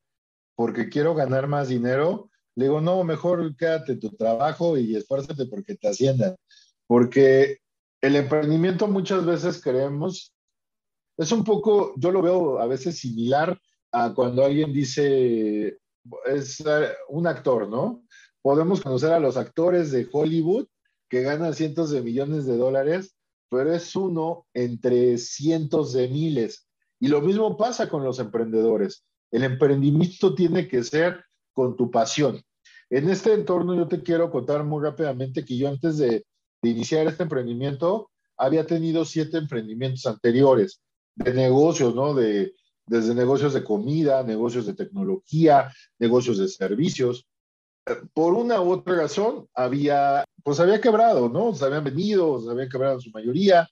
porque 0.55 0.89
quiero 0.89 1.13
ganar 1.13 1.47
más 1.47 1.67
dinero, 1.67 2.31
le 2.55 2.65
digo, 2.65 2.81
no, 2.81 3.03
mejor 3.03 3.55
quédate 3.55 3.95
tu 3.97 4.09
trabajo 4.09 4.75
y 4.75 4.95
esfuérzate 4.95 5.45
porque 5.45 5.75
te 5.75 5.87
asciendan. 5.87 6.35
Porque 6.87 7.59
el 8.01 8.15
emprendimiento 8.15 8.87
muchas 8.87 9.23
veces 9.23 9.61
creemos, 9.61 10.33
es 11.17 11.31
un 11.31 11.43
poco, 11.43 11.93
yo 11.97 12.11
lo 12.11 12.21
veo 12.21 12.59
a 12.59 12.67
veces 12.67 12.97
similar 12.97 13.59
a 13.91 14.13
cuando 14.13 14.43
alguien 14.43 14.73
dice, 14.73 15.79
es 16.25 16.59
eh, 16.61 16.89
un 17.09 17.27
actor, 17.27 17.69
¿no? 17.69 18.03
Podemos 18.41 18.81
conocer 18.81 19.11
a 19.11 19.19
los 19.19 19.37
actores 19.37 19.91
de 19.91 20.07
Hollywood 20.11 20.67
que 21.09 21.21
ganan 21.21 21.53
cientos 21.53 21.91
de 21.91 22.01
millones 22.01 22.45
de 22.45 22.57
dólares, 22.57 23.15
pero 23.49 23.73
es 23.73 23.95
uno 23.95 24.47
entre 24.53 25.17
cientos 25.17 25.93
de 25.93 26.07
miles. 26.07 26.67
Y 26.99 27.07
lo 27.07 27.21
mismo 27.21 27.55
pasa 27.55 27.87
con 27.87 28.03
los 28.03 28.19
emprendedores. 28.19 29.05
El 29.31 29.43
emprendimiento 29.43 30.33
tiene 30.33 30.67
que 30.67 30.83
ser 30.83 31.23
con 31.53 31.75
tu 31.75 31.91
pasión. 31.91 32.41
En 32.89 33.09
este 33.09 33.33
entorno 33.33 33.75
yo 33.75 33.87
te 33.87 34.01
quiero 34.01 34.31
contar 34.31 34.63
muy 34.63 34.83
rápidamente 34.83 35.45
que 35.45 35.57
yo 35.57 35.69
antes 35.69 35.97
de, 35.97 36.25
iniciar 36.63 37.05
este 37.07 37.23
emprendimiento 37.23 38.09
había 38.37 38.65
tenido 38.65 39.03
siete 39.03 39.37
emprendimientos 39.37 40.05
anteriores 40.05 40.81
de 41.15 41.33
negocios, 41.33 41.95
¿no? 41.95 42.13
De, 42.13 42.53
desde 42.85 43.15
negocios 43.15 43.53
de 43.53 43.63
comida, 43.63 44.23
negocios 44.23 44.65
de 44.65 44.73
tecnología, 44.73 45.71
negocios 45.99 46.37
de 46.37 46.47
servicios. 46.47 47.27
Por 48.13 48.33
una 48.33 48.61
u 48.61 48.71
otra 48.71 48.95
razón, 48.95 49.47
había, 49.53 50.23
pues 50.43 50.59
había 50.59 50.81
quebrado, 50.81 51.29
¿no? 51.29 51.53
Se 51.53 51.65
habían 51.65 51.83
venido, 51.83 52.41
se 52.41 52.49
habían 52.49 52.69
quebrado 52.69 52.95
en 52.95 53.01
su 53.01 53.11
mayoría. 53.11 53.67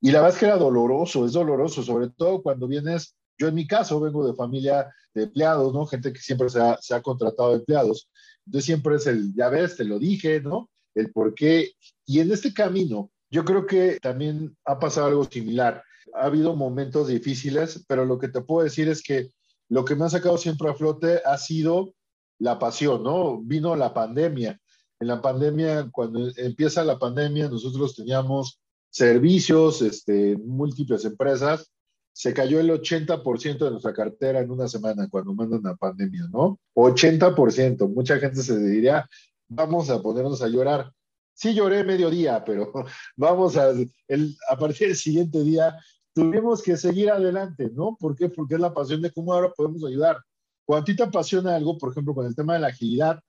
Y 0.00 0.10
la 0.10 0.20
verdad 0.20 0.34
es 0.34 0.40
que 0.40 0.46
era 0.46 0.58
doloroso, 0.58 1.24
es 1.24 1.32
doloroso, 1.32 1.82
sobre 1.82 2.10
todo 2.10 2.42
cuando 2.42 2.68
vienes 2.68 3.16
yo 3.38 3.48
en 3.48 3.54
mi 3.54 3.66
caso 3.66 4.00
vengo 4.00 4.26
de 4.26 4.34
familia 4.34 4.92
de 5.14 5.24
empleados, 5.24 5.72
¿no? 5.72 5.86
Gente 5.86 6.12
que 6.12 6.20
siempre 6.20 6.48
se 6.48 6.60
ha, 6.60 6.78
se 6.80 6.94
ha 6.94 7.02
contratado 7.02 7.54
empleados. 7.54 8.08
Entonces 8.46 8.66
siempre 8.66 8.96
es 8.96 9.06
el, 9.06 9.34
ya 9.34 9.48
ves, 9.48 9.76
te 9.76 9.84
lo 9.84 9.98
dije, 9.98 10.40
¿no? 10.40 10.70
El 10.94 11.12
por 11.12 11.34
qué. 11.34 11.72
Y 12.06 12.20
en 12.20 12.32
este 12.32 12.52
camino, 12.52 13.10
yo 13.30 13.44
creo 13.44 13.66
que 13.66 13.98
también 14.00 14.56
ha 14.64 14.78
pasado 14.78 15.08
algo 15.08 15.24
similar. 15.24 15.82
Ha 16.16 16.26
habido 16.26 16.56
momentos 16.56 17.08
difíciles, 17.08 17.84
pero 17.88 18.04
lo 18.04 18.18
que 18.18 18.28
te 18.28 18.40
puedo 18.40 18.64
decir 18.64 18.88
es 18.88 19.02
que 19.02 19.30
lo 19.68 19.84
que 19.84 19.96
me 19.96 20.04
ha 20.04 20.10
sacado 20.10 20.38
siempre 20.38 20.70
a 20.70 20.74
flote 20.74 21.20
ha 21.24 21.36
sido 21.38 21.94
la 22.38 22.58
pasión, 22.58 23.02
¿no? 23.02 23.40
Vino 23.40 23.74
la 23.76 23.92
pandemia. 23.92 24.60
En 25.00 25.08
la 25.08 25.20
pandemia, 25.20 25.88
cuando 25.92 26.30
empieza 26.36 26.84
la 26.84 26.98
pandemia, 26.98 27.48
nosotros 27.48 27.94
teníamos 27.94 28.60
servicios, 28.90 29.82
este, 29.82 30.36
múltiples 30.38 31.04
empresas, 31.04 31.70
se 32.12 32.32
cayó 32.32 32.60
el 32.60 32.70
80% 32.70 33.58
de 33.58 33.70
nuestra 33.70 33.92
cartera 33.92 34.40
en 34.40 34.50
una 34.50 34.68
semana 34.68 35.06
cuando 35.10 35.34
mandan 35.34 35.60
la 35.62 35.76
pandemia, 35.76 36.26
¿no? 36.32 36.58
80%. 36.74 37.92
Mucha 37.92 38.18
gente 38.18 38.42
se 38.42 38.58
diría, 38.58 39.06
vamos 39.48 39.90
a 39.90 40.00
ponernos 40.00 40.40
a 40.40 40.48
llorar. 40.48 40.90
Sí 41.34 41.52
lloré 41.52 41.84
medio 41.84 42.08
día, 42.08 42.42
pero 42.42 42.72
vamos 43.16 43.58
a, 43.58 43.72
el, 44.08 44.34
a 44.48 44.56
partir 44.56 44.88
del 44.88 44.96
siguiente 44.96 45.42
día 45.42 45.76
tuvimos 46.16 46.62
que 46.62 46.78
seguir 46.78 47.10
adelante, 47.10 47.70
¿no? 47.74 47.94
¿Por 48.00 48.16
qué? 48.16 48.30
Porque 48.30 48.54
es 48.54 48.60
la 48.60 48.72
pasión 48.72 49.02
de 49.02 49.12
cómo 49.12 49.34
ahora 49.34 49.52
podemos 49.54 49.84
ayudar. 49.84 50.16
Cuando 50.64 50.80
a 50.80 50.84
ti 50.86 50.96
te 50.96 51.02
apasiona 51.02 51.54
algo, 51.54 51.76
por 51.76 51.92
ejemplo, 51.92 52.14
con 52.14 52.24
el 52.24 52.34
tema 52.34 52.54
de 52.54 52.60
la 52.60 52.68
agilidad, 52.68 53.20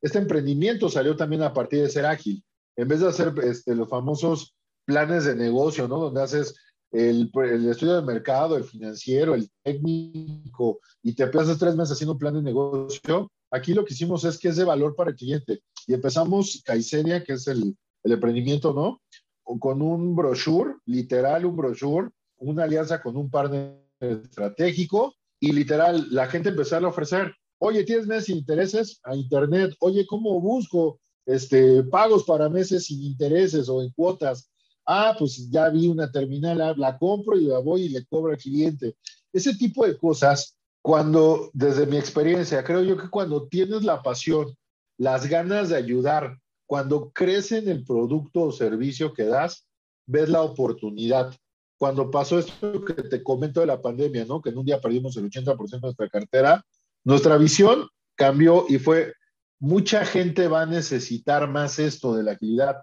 este 0.00 0.18
emprendimiento 0.18 0.88
salió 0.88 1.16
también 1.16 1.42
a 1.42 1.52
partir 1.52 1.82
de 1.82 1.90
ser 1.90 2.06
ágil. 2.06 2.42
En 2.76 2.88
vez 2.88 3.00
de 3.00 3.08
hacer 3.08 3.34
este, 3.42 3.74
los 3.74 3.90
famosos 3.90 4.56
planes 4.86 5.26
de 5.26 5.36
negocio, 5.36 5.86
¿no? 5.86 5.98
Donde 5.98 6.22
haces 6.22 6.54
el, 6.92 7.30
el, 7.34 7.68
estudio 7.68 7.96
del 7.96 8.06
mercado, 8.06 8.56
el 8.56 8.64
financiero, 8.64 9.34
el 9.34 9.50
técnico, 9.62 10.80
y 11.02 11.12
te 11.12 11.26
pasas 11.26 11.58
tres 11.58 11.76
meses 11.76 11.92
haciendo 11.92 12.14
un 12.14 12.18
plan 12.18 12.32
de 12.32 12.42
negocio, 12.42 13.30
aquí 13.50 13.74
lo 13.74 13.84
que 13.84 13.92
hicimos 13.92 14.24
es 14.24 14.38
que 14.38 14.48
es 14.48 14.56
de 14.56 14.64
valor 14.64 14.96
para 14.96 15.10
el 15.10 15.16
cliente. 15.16 15.60
Y 15.86 15.92
empezamos 15.92 16.62
Kaiseria, 16.64 17.22
que 17.22 17.34
es 17.34 17.46
el, 17.48 17.76
el 18.02 18.12
emprendimiento, 18.12 18.72
¿no? 18.72 19.02
Con 19.44 19.82
un 19.82 20.16
brochure, 20.16 20.76
literal 20.86 21.44
un 21.44 21.56
brochure, 21.56 22.10
una 22.38 22.64
alianza 22.64 23.02
con 23.02 23.16
un 23.16 23.30
partner 23.30 23.78
estratégico, 24.00 25.14
y 25.40 25.52
literal, 25.52 26.06
la 26.10 26.26
gente 26.26 26.48
empezó 26.48 26.76
a 26.76 26.88
ofrecer, 26.88 27.34
oye, 27.58 27.84
¿tienes 27.84 28.06
meses 28.06 28.26
sin 28.26 28.38
intereses? 28.38 29.00
A 29.04 29.14
internet, 29.14 29.74
oye, 29.80 30.06
¿cómo 30.06 30.40
busco 30.40 30.98
este, 31.26 31.82
pagos 31.84 32.24
para 32.24 32.48
meses 32.48 32.86
sin 32.86 33.02
intereses 33.02 33.68
o 33.68 33.82
en 33.82 33.90
cuotas? 33.90 34.50
Ah, 34.86 35.14
pues 35.18 35.50
ya 35.50 35.68
vi 35.68 35.88
una 35.88 36.10
terminal, 36.10 36.74
la 36.76 36.98
compro 36.98 37.38
y 37.38 37.44
la 37.44 37.58
voy 37.58 37.82
y 37.82 37.88
le 37.88 38.04
cobro 38.06 38.32
al 38.32 38.38
cliente. 38.38 38.96
Ese 39.32 39.54
tipo 39.54 39.86
de 39.86 39.96
cosas, 39.96 40.56
cuando, 40.82 41.50
desde 41.52 41.86
mi 41.86 41.96
experiencia, 41.96 42.62
creo 42.62 42.82
yo 42.82 42.96
que 42.96 43.08
cuando 43.08 43.48
tienes 43.48 43.82
la 43.82 44.02
pasión, 44.02 44.54
las 44.98 45.26
ganas 45.26 45.70
de 45.70 45.76
ayudar, 45.76 46.38
cuando 46.66 47.10
crece 47.10 47.58
en 47.58 47.68
el 47.68 47.84
producto 47.84 48.42
o 48.42 48.52
servicio 48.52 49.12
que 49.12 49.24
das, 49.24 49.66
ves 50.06 50.28
la 50.28 50.42
oportunidad 50.42 51.34
cuando 51.78 52.10
pasó 52.10 52.38
esto 52.38 52.84
que 52.84 52.94
te 52.94 53.22
comento 53.22 53.60
de 53.60 53.66
la 53.66 53.82
pandemia, 53.82 54.24
¿no? 54.24 54.40
Que 54.40 54.50
en 54.50 54.58
un 54.58 54.64
día 54.64 54.80
perdimos 54.80 55.16
el 55.16 55.30
80% 55.30 55.70
de 55.70 55.80
nuestra 55.80 56.08
cartera, 56.08 56.64
nuestra 57.04 57.36
visión 57.36 57.88
cambió 58.14 58.64
y 58.68 58.78
fue, 58.78 59.12
mucha 59.58 60.04
gente 60.04 60.48
va 60.48 60.62
a 60.62 60.66
necesitar 60.66 61.48
más 61.48 61.78
esto 61.78 62.14
de 62.14 62.22
la 62.22 62.32
agilidad, 62.32 62.76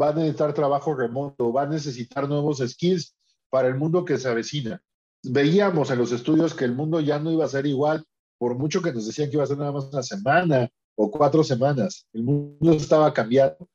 va 0.00 0.10
a 0.10 0.14
necesitar 0.14 0.52
trabajo 0.54 0.94
remoto, 0.94 1.52
va 1.52 1.62
a 1.62 1.66
necesitar 1.66 2.28
nuevos 2.28 2.58
skills 2.58 3.14
para 3.48 3.68
el 3.68 3.76
mundo 3.76 4.04
que 4.04 4.18
se 4.18 4.28
avecina. 4.28 4.82
Veíamos 5.22 5.90
en 5.90 5.98
los 5.98 6.10
estudios 6.10 6.54
que 6.54 6.64
el 6.64 6.74
mundo 6.74 7.00
ya 7.00 7.18
no 7.18 7.30
iba 7.30 7.44
a 7.44 7.48
ser 7.48 7.66
igual, 7.66 8.04
por 8.38 8.56
mucho 8.58 8.82
que 8.82 8.92
nos 8.92 9.06
decían 9.06 9.30
que 9.30 9.36
iba 9.36 9.44
a 9.44 9.46
ser 9.46 9.58
nada 9.58 9.72
más 9.72 9.84
una 9.84 10.02
semana 10.02 10.68
o 10.96 11.10
cuatro 11.10 11.42
semanas. 11.44 12.06
El 12.12 12.24
mundo 12.24 12.72
estaba 12.72 13.12
cambiando. 13.12 13.68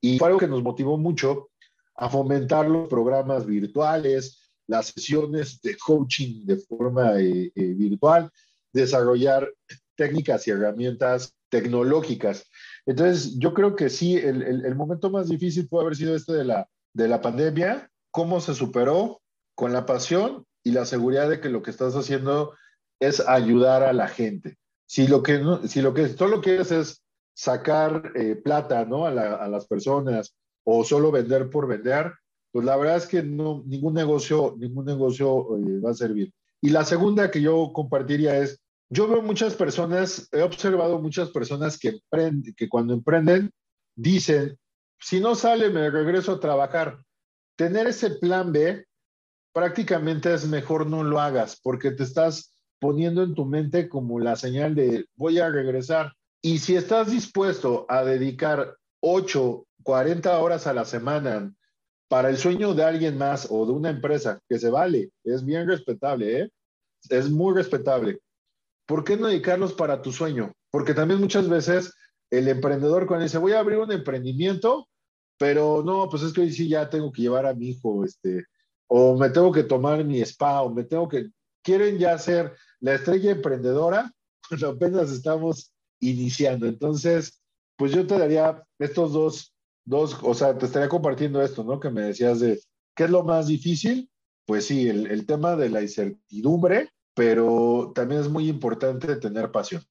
Y 0.00 0.18
fue 0.18 0.28
algo 0.28 0.40
que 0.40 0.48
nos 0.48 0.62
motivó 0.62 0.98
mucho 0.98 1.50
a 1.94 2.08
fomentar 2.08 2.68
los 2.68 2.88
programas 2.88 3.46
virtuales, 3.46 4.50
las 4.66 4.86
sesiones 4.86 5.60
de 5.62 5.76
coaching 5.76 6.44
de 6.44 6.56
forma 6.56 7.20
eh, 7.20 7.52
eh, 7.54 7.74
virtual, 7.74 8.30
desarrollar 8.72 9.48
técnicas 9.96 10.46
y 10.46 10.50
herramientas 10.50 11.34
tecnológicas. 11.50 12.46
Entonces, 12.86 13.38
yo 13.38 13.52
creo 13.54 13.76
que 13.76 13.90
sí, 13.90 14.16
el, 14.16 14.42
el, 14.42 14.74
momento 14.74 15.10
más 15.10 15.28
difícil 15.28 15.68
puede 15.68 15.84
haber 15.84 15.96
sido 15.96 16.16
este 16.16 16.32
de 16.32 16.44
la, 16.44 16.68
de 16.94 17.08
la 17.08 17.20
pandemia, 17.20 17.90
cómo 18.10 18.40
se 18.40 18.54
superó 18.54 19.20
con 19.54 19.72
la 19.72 19.86
pasión 19.86 20.46
y 20.64 20.72
la 20.72 20.86
seguridad 20.86 21.28
de 21.28 21.40
que 21.40 21.50
lo 21.50 21.62
que 21.62 21.70
estás 21.70 21.94
haciendo 21.94 22.54
es 23.00 23.20
ayudar 23.20 23.82
a 23.82 23.92
la 23.92 24.08
gente. 24.08 24.56
Si 24.92 25.06
lo 25.06 25.22
que, 25.22 25.42
si 25.68 25.80
lo 25.80 25.94
que 25.94 26.06
solo 26.10 26.42
quieres 26.42 26.70
es 26.70 27.02
sacar 27.32 28.12
eh, 28.14 28.36
plata 28.36 28.84
¿no? 28.84 29.06
a, 29.06 29.10
la, 29.10 29.36
a 29.36 29.48
las 29.48 29.66
personas 29.66 30.34
o 30.64 30.84
solo 30.84 31.10
vender 31.10 31.48
por 31.48 31.66
vender, 31.66 32.12
pues 32.50 32.66
la 32.66 32.76
verdad 32.76 32.98
es 32.98 33.06
que 33.06 33.22
no, 33.22 33.62
ningún 33.64 33.94
negocio, 33.94 34.54
ningún 34.58 34.84
negocio 34.84 35.56
eh, 35.56 35.80
va 35.80 35.92
a 35.92 35.94
servir. 35.94 36.30
Y 36.60 36.68
la 36.68 36.84
segunda 36.84 37.30
que 37.30 37.40
yo 37.40 37.72
compartiría 37.72 38.36
es, 38.36 38.60
yo 38.90 39.08
veo 39.08 39.22
muchas 39.22 39.54
personas, 39.54 40.28
he 40.30 40.42
observado 40.42 41.00
muchas 41.00 41.30
personas 41.30 41.78
que, 41.78 41.98
que 42.54 42.68
cuando 42.68 42.92
emprenden 42.92 43.50
dicen, 43.96 44.58
si 45.00 45.20
no 45.20 45.34
sale, 45.36 45.70
me 45.70 45.88
regreso 45.88 46.32
a 46.32 46.40
trabajar. 46.40 47.02
Tener 47.56 47.86
ese 47.86 48.10
plan 48.10 48.52
B 48.52 48.84
prácticamente 49.54 50.34
es 50.34 50.46
mejor 50.46 50.86
no 50.86 51.02
lo 51.02 51.18
hagas 51.18 51.58
porque 51.62 51.92
te 51.92 52.02
estás 52.02 52.51
poniendo 52.82 53.22
en 53.22 53.32
tu 53.36 53.44
mente 53.44 53.88
como 53.88 54.18
la 54.18 54.34
señal 54.34 54.74
de 54.74 55.06
voy 55.14 55.38
a 55.38 55.48
regresar. 55.48 56.14
Y 56.42 56.58
si 56.58 56.74
estás 56.74 57.12
dispuesto 57.12 57.86
a 57.88 58.02
dedicar 58.02 58.76
8 58.98 59.64
40 59.84 60.40
horas 60.40 60.66
a 60.66 60.72
la 60.72 60.84
semana 60.84 61.54
para 62.08 62.28
el 62.28 62.36
sueño 62.36 62.74
de 62.74 62.82
alguien 62.82 63.16
más 63.16 63.46
o 63.50 63.64
de 63.66 63.72
una 63.72 63.90
empresa, 63.90 64.40
que 64.48 64.58
se 64.58 64.68
vale, 64.68 65.10
es 65.22 65.44
bien 65.44 65.68
respetable, 65.68 66.40
¿eh? 66.40 66.50
es 67.08 67.30
muy 67.30 67.54
respetable. 67.54 68.18
¿Por 68.84 69.04
qué 69.04 69.16
no 69.16 69.28
dedicarlos 69.28 69.74
para 69.74 70.02
tu 70.02 70.10
sueño? 70.10 70.52
Porque 70.72 70.92
también 70.92 71.20
muchas 71.20 71.48
veces 71.48 71.94
el 72.30 72.48
emprendedor 72.48 73.06
cuando 73.06 73.22
dice, 73.22 73.38
voy 73.38 73.52
a 73.52 73.60
abrir 73.60 73.78
un 73.78 73.92
emprendimiento, 73.92 74.88
pero 75.38 75.84
no, 75.84 76.08
pues 76.08 76.24
es 76.24 76.32
que 76.32 76.40
hoy 76.40 76.52
sí 76.52 76.68
ya 76.68 76.90
tengo 76.90 77.12
que 77.12 77.22
llevar 77.22 77.46
a 77.46 77.54
mi 77.54 77.68
hijo, 77.68 78.04
este, 78.04 78.44
o 78.88 79.16
me 79.16 79.30
tengo 79.30 79.52
que 79.52 79.62
tomar 79.62 80.04
mi 80.04 80.20
spa, 80.22 80.62
o 80.62 80.74
me 80.74 80.82
tengo 80.82 81.08
que, 81.08 81.28
quieren 81.62 81.98
ya 81.98 82.18
ser 82.18 82.52
la 82.82 82.94
estrella 82.94 83.30
emprendedora, 83.30 84.12
apenas 84.68 85.10
estamos 85.10 85.72
iniciando. 86.00 86.66
Entonces, 86.66 87.40
pues 87.76 87.92
yo 87.92 88.06
te 88.06 88.18
daría 88.18 88.62
estos 88.78 89.14
dos 89.14 89.52
dos, 89.84 90.18
o 90.22 90.34
sea, 90.34 90.56
te 90.56 90.66
estaría 90.66 90.88
compartiendo 90.88 91.42
esto, 91.42 91.64
¿no? 91.64 91.80
Que 91.80 91.90
me 91.90 92.02
decías 92.02 92.40
de, 92.40 92.60
¿qué 92.94 93.04
es 93.04 93.10
lo 93.10 93.24
más 93.24 93.46
difícil? 93.46 94.10
Pues 94.46 94.66
sí, 94.66 94.88
el, 94.88 95.06
el 95.10 95.26
tema 95.26 95.56
de 95.56 95.70
la 95.70 95.82
incertidumbre, 95.82 96.90
pero 97.14 97.92
también 97.94 98.20
es 98.20 98.28
muy 98.28 98.48
importante 98.48 99.16
tener 99.16 99.50
pasión. 99.50 99.82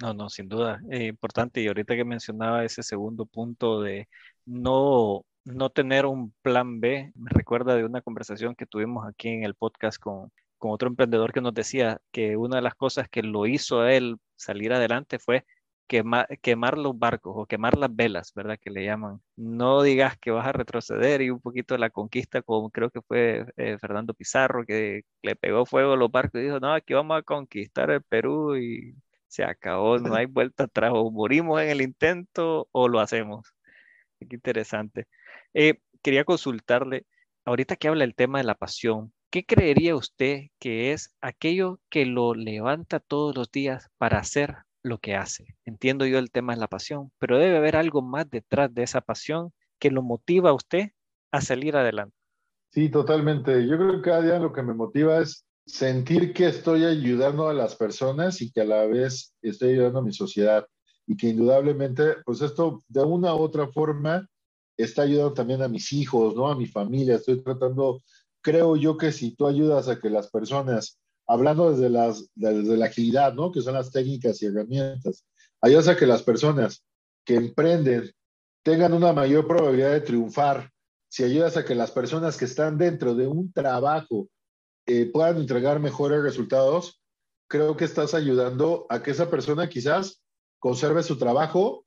No, 0.00 0.14
no, 0.14 0.28
sin 0.28 0.48
duda, 0.48 0.80
es 0.90 1.02
importante. 1.08 1.60
Y 1.60 1.68
ahorita 1.68 1.94
que 1.94 2.04
mencionaba 2.04 2.64
ese 2.64 2.82
segundo 2.82 3.26
punto 3.26 3.80
de 3.80 4.08
no, 4.44 5.24
no 5.44 5.70
tener 5.70 6.06
un 6.06 6.32
plan 6.42 6.80
B, 6.80 7.12
me 7.14 7.30
recuerda 7.30 7.76
de 7.76 7.84
una 7.84 8.00
conversación 8.00 8.54
que 8.54 8.66
tuvimos 8.66 9.06
aquí 9.06 9.28
en 9.28 9.44
el 9.44 9.54
podcast 9.54 9.98
con, 10.00 10.32
con 10.62 10.70
otro 10.70 10.88
emprendedor 10.88 11.32
que 11.32 11.40
nos 11.40 11.54
decía 11.54 12.00
que 12.12 12.36
una 12.36 12.56
de 12.56 12.62
las 12.62 12.76
cosas 12.76 13.08
que 13.08 13.24
lo 13.24 13.46
hizo 13.46 13.80
a 13.80 13.92
él 13.94 14.18
salir 14.36 14.72
adelante 14.72 15.18
fue 15.18 15.44
quemar, 15.88 16.78
los 16.78 16.96
barcos 16.96 17.32
o 17.36 17.46
quemar 17.46 17.76
las 17.76 17.92
velas, 17.94 18.32
¿verdad? 18.32 18.56
Que 18.60 18.70
le 18.70 18.84
llaman. 18.84 19.20
No 19.34 19.82
digas 19.82 20.16
que 20.18 20.30
vas 20.30 20.46
a 20.46 20.52
retroceder 20.52 21.20
y 21.20 21.30
un 21.30 21.40
poquito 21.40 21.76
la 21.78 21.90
conquista, 21.90 22.42
como 22.42 22.70
creo 22.70 22.90
que 22.90 23.02
fue 23.02 23.44
eh, 23.56 23.76
Fernando 23.80 24.14
Pizarro, 24.14 24.64
que 24.64 25.02
le 25.22 25.34
pegó 25.34 25.66
fuego 25.66 25.94
a 25.94 25.96
los 25.96 26.12
barcos 26.12 26.40
y 26.40 26.44
dijo, 26.44 26.60
no, 26.60 26.72
aquí 26.72 26.94
vamos 26.94 27.18
a 27.18 27.22
conquistar 27.22 27.90
el 27.90 28.02
Perú 28.02 28.56
y 28.56 28.94
se 29.26 29.42
acabó, 29.42 29.98
no 29.98 30.14
hay 30.14 30.26
vuelta 30.26 30.64
atrás, 30.64 30.92
o 30.94 31.10
morimos 31.10 31.60
en 31.60 31.70
el 31.70 31.82
intento 31.82 32.68
o 32.70 32.86
lo 32.86 33.00
hacemos. 33.00 33.52
Qué 34.20 34.36
interesante. 34.36 35.08
Eh, 35.54 35.80
quería 36.02 36.24
consultarle, 36.24 37.04
ahorita 37.44 37.74
que 37.74 37.88
habla 37.88 38.04
el 38.04 38.14
tema 38.14 38.38
de 38.38 38.44
la 38.44 38.54
pasión, 38.54 39.12
¿qué 39.32 39.46
creería 39.46 39.96
usted 39.96 40.48
que 40.60 40.92
es 40.92 41.16
aquello 41.22 41.80
que 41.88 42.04
lo 42.04 42.34
levanta 42.34 43.00
todos 43.00 43.34
los 43.34 43.50
días 43.50 43.88
para 43.96 44.18
hacer 44.18 44.58
lo 44.82 44.98
que 44.98 45.14
hace. 45.14 45.46
Entiendo 45.64 46.04
yo 46.06 46.18
el 46.18 46.30
tema 46.30 46.54
de 46.54 46.60
la 46.60 46.68
pasión, 46.68 47.10
pero 47.18 47.38
debe 47.38 47.56
haber 47.56 47.76
algo 47.76 48.02
más 48.02 48.28
detrás 48.28 48.72
de 48.74 48.82
esa 48.82 49.00
pasión 49.00 49.52
que 49.78 49.90
lo 49.90 50.02
motiva 50.02 50.50
a 50.50 50.54
usted 50.54 50.90
a 51.30 51.40
salir 51.40 51.76
adelante. 51.76 52.14
Sí, 52.72 52.90
totalmente. 52.90 53.66
Yo 53.66 53.76
creo 53.78 53.92
que 53.96 54.02
cada 54.02 54.22
día 54.22 54.38
lo 54.38 54.52
que 54.52 54.62
me 54.62 54.74
motiva 54.74 55.18
es 55.20 55.46
sentir 55.64 56.34
que 56.34 56.48
estoy 56.48 56.84
ayudando 56.84 57.48
a 57.48 57.54
las 57.54 57.76
personas 57.76 58.42
y 58.42 58.50
que 58.50 58.62
a 58.62 58.64
la 58.64 58.86
vez 58.86 59.34
estoy 59.40 59.70
ayudando 59.70 60.00
a 60.00 60.02
mi 60.02 60.12
sociedad 60.12 60.66
y 61.06 61.16
que 61.16 61.28
indudablemente, 61.28 62.16
pues 62.26 62.42
esto 62.42 62.82
de 62.88 63.02
una 63.02 63.34
u 63.34 63.38
otra 63.38 63.68
forma 63.68 64.28
está 64.76 65.02
ayudando 65.02 65.32
también 65.32 65.62
a 65.62 65.68
mis 65.68 65.92
hijos, 65.92 66.34
¿no? 66.34 66.48
A 66.48 66.56
mi 66.56 66.66
familia. 66.66 67.16
Estoy 67.16 67.42
tratando, 67.42 68.00
creo 68.42 68.76
yo 68.76 68.96
que 68.96 69.12
si 69.12 69.34
tú 69.34 69.46
ayudas 69.46 69.88
a 69.88 69.98
que 69.98 70.10
las 70.10 70.30
personas 70.30 70.98
hablando 71.26 71.70
desde, 71.70 71.88
las, 71.88 72.28
desde 72.34 72.76
la 72.76 72.86
agilidad, 72.86 73.32
¿no? 73.34 73.52
Que 73.52 73.62
son 73.62 73.74
las 73.74 73.90
técnicas 73.90 74.42
y 74.42 74.46
herramientas. 74.46 75.24
Ayudas 75.60 75.88
a 75.88 75.96
que 75.96 76.06
las 76.06 76.22
personas 76.22 76.84
que 77.24 77.36
emprenden 77.36 78.12
tengan 78.62 78.92
una 78.92 79.12
mayor 79.12 79.46
probabilidad 79.46 79.92
de 79.92 80.00
triunfar. 80.00 80.70
Si 81.08 81.24
ayudas 81.24 81.56
a 81.56 81.64
que 81.64 81.74
las 81.74 81.90
personas 81.90 82.36
que 82.36 82.44
están 82.44 82.78
dentro 82.78 83.14
de 83.14 83.26
un 83.26 83.52
trabajo 83.52 84.28
eh, 84.86 85.06
puedan 85.06 85.38
entregar 85.38 85.78
mejores 85.78 86.22
resultados, 86.22 87.00
creo 87.48 87.76
que 87.76 87.84
estás 87.84 88.14
ayudando 88.14 88.86
a 88.88 89.02
que 89.02 89.12
esa 89.12 89.30
persona 89.30 89.68
quizás 89.68 90.22
conserve 90.58 91.02
su 91.02 91.18
trabajo, 91.18 91.84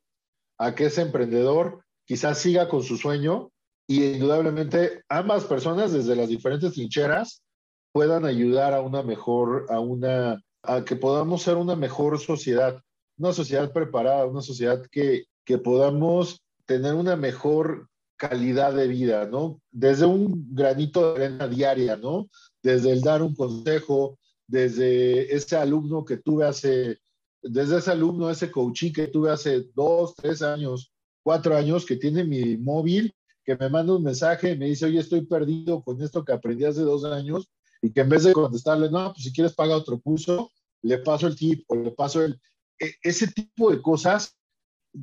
a 0.58 0.76
que 0.76 0.86
ese 0.86 1.02
emprendedor 1.02 1.84
quizás 2.06 2.38
siga 2.38 2.70
con 2.70 2.84
su 2.84 2.98
sueño 2.98 3.52
y 3.88 4.04
indudablemente 4.04 5.04
ambas 5.10 5.46
personas 5.46 5.92
desde 5.92 6.16
las 6.16 6.30
diferentes 6.30 6.74
trincheras 6.74 7.44
puedan 7.92 8.26
ayudar 8.26 8.74
a 8.74 8.82
una 8.82 9.04
mejor, 9.04 9.68
a 9.70 9.80
una, 9.80 10.42
a 10.64 10.84
que 10.84 10.96
podamos 10.96 11.44
ser 11.44 11.56
una 11.56 11.76
mejor 11.76 12.20
sociedad, 12.20 12.82
una 13.18 13.32
sociedad 13.32 13.72
preparada, 13.72 14.26
una 14.26 14.42
sociedad 14.42 14.86
que, 14.92 15.26
que 15.46 15.58
podamos 15.58 16.42
tener 16.66 16.94
una 16.96 17.16
mejor 17.16 17.88
calidad 18.18 18.74
de 18.74 18.88
vida, 18.88 19.28
¿no? 19.28 19.62
Desde 19.72 20.06
un 20.06 20.48
granito 20.54 21.14
de 21.14 21.26
arena 21.26 21.48
diaria, 21.48 21.96
¿no? 21.96 22.30
Desde 22.64 22.92
el 22.92 23.02
dar 23.02 23.22
un 23.22 23.36
consejo, 23.36 24.18
desde 24.48 25.34
ese 25.34 25.56
alumno 25.56 26.06
que 26.06 26.18
tuve 26.18 26.46
hace, 26.46 26.98
desde 27.42 27.78
ese 27.78 27.92
alumno, 27.92 28.30
ese 28.30 28.52
coachí 28.52 28.92
que 28.92 29.08
tuve 29.08 29.32
hace 29.32 29.66
dos, 29.76 30.16
tres 30.16 30.42
años, 30.42 30.92
cuatro 31.24 31.56
años, 31.56 31.86
que 31.86 31.98
tiene 31.98 32.24
mi 32.24 32.58
móvil, 32.58 33.14
que 33.46 33.56
me 33.56 33.70
manda 33.70 33.96
un 33.96 34.04
mensaje 34.04 34.52
y 34.52 34.58
me 34.58 34.66
dice, 34.66 34.86
oye, 34.86 35.00
estoy 35.00 35.26
perdido 35.26 35.84
con 35.84 36.02
esto 36.02 36.26
que 36.26 36.34
aprendí 36.34 36.66
hace 36.66 36.82
dos 36.82 37.06
años, 37.06 37.50
y 37.82 37.92
que 37.92 38.02
en 38.02 38.10
vez 38.10 38.24
de 38.24 38.34
contestarle, 38.34 38.90
no, 38.90 39.14
pues 39.14 39.24
si 39.24 39.34
quieres 39.34 39.54
paga 39.54 39.76
otro 39.76 40.00
curso, 40.02 40.52
le 40.82 40.98
paso 40.98 41.28
el 41.28 41.36
tip 41.36 41.64
o 41.68 41.76
le 41.76 41.92
paso 41.92 42.24
el... 42.24 42.40
E, 42.80 42.94
ese 43.04 43.28
tipo 43.28 43.72
de 43.72 43.82
cosas 43.82 44.36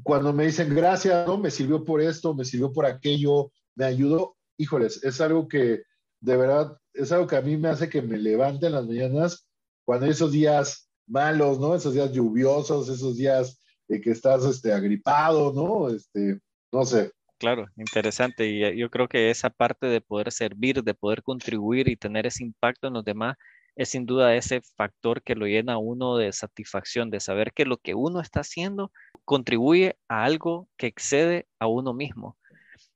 cuando 0.02 0.32
me 0.32 0.46
dicen 0.46 0.74
gracias, 0.74 1.26
¿no? 1.26 1.38
Me 1.38 1.50
sirvió 1.50 1.84
por 1.84 2.00
esto, 2.00 2.34
me 2.34 2.44
sirvió 2.44 2.72
por 2.72 2.86
aquello, 2.86 3.52
me 3.76 3.84
ayudó, 3.84 4.36
híjoles, 4.56 5.04
es 5.04 5.20
algo 5.20 5.48
que 5.48 5.82
de 6.22 6.36
verdad, 6.36 6.78
es 6.94 7.10
algo 7.12 7.26
que 7.26 7.36
a 7.36 7.42
mí 7.42 7.56
me 7.56 7.68
hace 7.68 7.88
que 7.88 8.00
me 8.00 8.16
levante 8.16 8.66
en 8.66 8.72
las 8.72 8.86
mañanas 8.86 9.48
cuando 9.84 10.06
hay 10.06 10.12
esos 10.12 10.30
días 10.30 10.88
malos, 11.06 11.58
¿no? 11.58 11.74
Esos 11.74 11.94
días 11.94 12.12
lluviosos, 12.12 12.88
esos 12.88 13.16
días 13.16 13.60
de 13.88 14.00
que 14.00 14.12
estás 14.12 14.44
este, 14.44 14.72
agripado, 14.72 15.52
¿no? 15.52 15.88
Este, 15.88 16.40
no 16.72 16.84
sé. 16.84 17.10
Claro, 17.42 17.66
interesante. 17.76 18.46
Y 18.48 18.62
eh, 18.64 18.76
yo 18.76 18.88
creo 18.88 19.08
que 19.08 19.28
esa 19.30 19.50
parte 19.50 19.88
de 19.88 20.00
poder 20.00 20.30
servir, 20.30 20.84
de 20.84 20.94
poder 20.94 21.24
contribuir 21.24 21.88
y 21.88 21.96
tener 21.96 22.24
ese 22.24 22.44
impacto 22.44 22.86
en 22.86 22.94
los 22.94 23.04
demás, 23.04 23.36
es 23.74 23.88
sin 23.90 24.06
duda 24.06 24.36
ese 24.36 24.60
factor 24.76 25.22
que 25.22 25.34
lo 25.34 25.46
llena 25.46 25.72
a 25.72 25.78
uno 25.78 26.16
de 26.16 26.32
satisfacción, 26.32 27.10
de 27.10 27.18
saber 27.18 27.52
que 27.52 27.64
lo 27.64 27.78
que 27.78 27.94
uno 27.96 28.20
está 28.20 28.40
haciendo 28.40 28.92
contribuye 29.24 29.96
a 30.08 30.22
algo 30.24 30.68
que 30.76 30.86
excede 30.86 31.48
a 31.58 31.66
uno 31.66 31.92
mismo. 31.94 32.38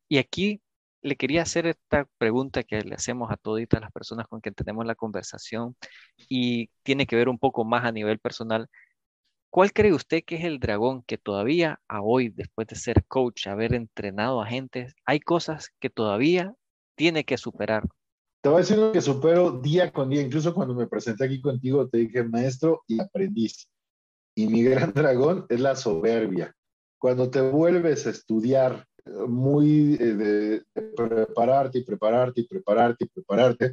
Y 0.08 0.18
aquí 0.18 0.62
le 1.02 1.16
quería 1.16 1.42
hacer 1.42 1.66
esta 1.66 2.06
pregunta 2.18 2.62
que 2.64 2.82
le 2.82 2.94
hacemos 2.94 3.30
a 3.32 3.36
toditas 3.36 3.80
las 3.80 3.92
personas 3.92 4.28
con 4.28 4.40
quien 4.40 4.54
tenemos 4.54 4.86
la 4.86 4.94
conversación 4.94 5.76
y 6.28 6.68
tiene 6.84 7.06
que 7.06 7.16
ver 7.16 7.28
un 7.28 7.38
poco 7.38 7.64
más 7.64 7.84
a 7.84 7.92
nivel 7.92 8.18
personal. 8.20 8.68
¿Cuál 9.50 9.72
cree 9.72 9.92
usted 9.92 10.22
que 10.24 10.36
es 10.36 10.44
el 10.44 10.58
dragón 10.58 11.02
que 11.02 11.18
todavía 11.18 11.80
a 11.88 12.02
hoy, 12.02 12.28
después 12.28 12.66
de 12.68 12.76
ser 12.76 13.04
coach, 13.06 13.46
haber 13.46 13.74
entrenado 13.74 14.42
a 14.42 14.46
gente, 14.46 14.92
hay 15.04 15.20
cosas 15.20 15.70
que 15.80 15.90
todavía 15.90 16.54
tiene 16.94 17.24
que 17.24 17.38
superar? 17.38 17.84
Te 18.42 18.50
voy 18.50 18.58
a 18.58 18.60
decir 18.60 18.78
lo 18.78 18.92
que 18.92 19.00
supero 19.00 19.50
día 19.60 19.92
con 19.92 20.10
día. 20.10 20.22
Incluso 20.22 20.54
cuando 20.54 20.74
me 20.74 20.86
presenté 20.86 21.24
aquí 21.24 21.40
contigo, 21.40 21.88
te 21.88 21.98
dije 21.98 22.22
maestro 22.22 22.82
y 22.86 23.00
aprendiz. 23.00 23.68
Y 24.36 24.46
mi 24.46 24.62
gran 24.64 24.92
dragón 24.92 25.46
es 25.48 25.60
la 25.60 25.74
soberbia. 25.74 26.54
Cuando 26.98 27.30
te 27.30 27.40
vuelves 27.40 28.06
a 28.06 28.10
estudiar 28.10 28.86
muy 29.26 29.94
eh, 29.94 30.14
de, 30.14 30.62
prepararte 30.96 31.78
y 31.78 31.84
prepararte 31.84 32.40
y 32.40 32.46
prepararte 32.46 33.04
y 33.04 33.08
prepararte, 33.08 33.72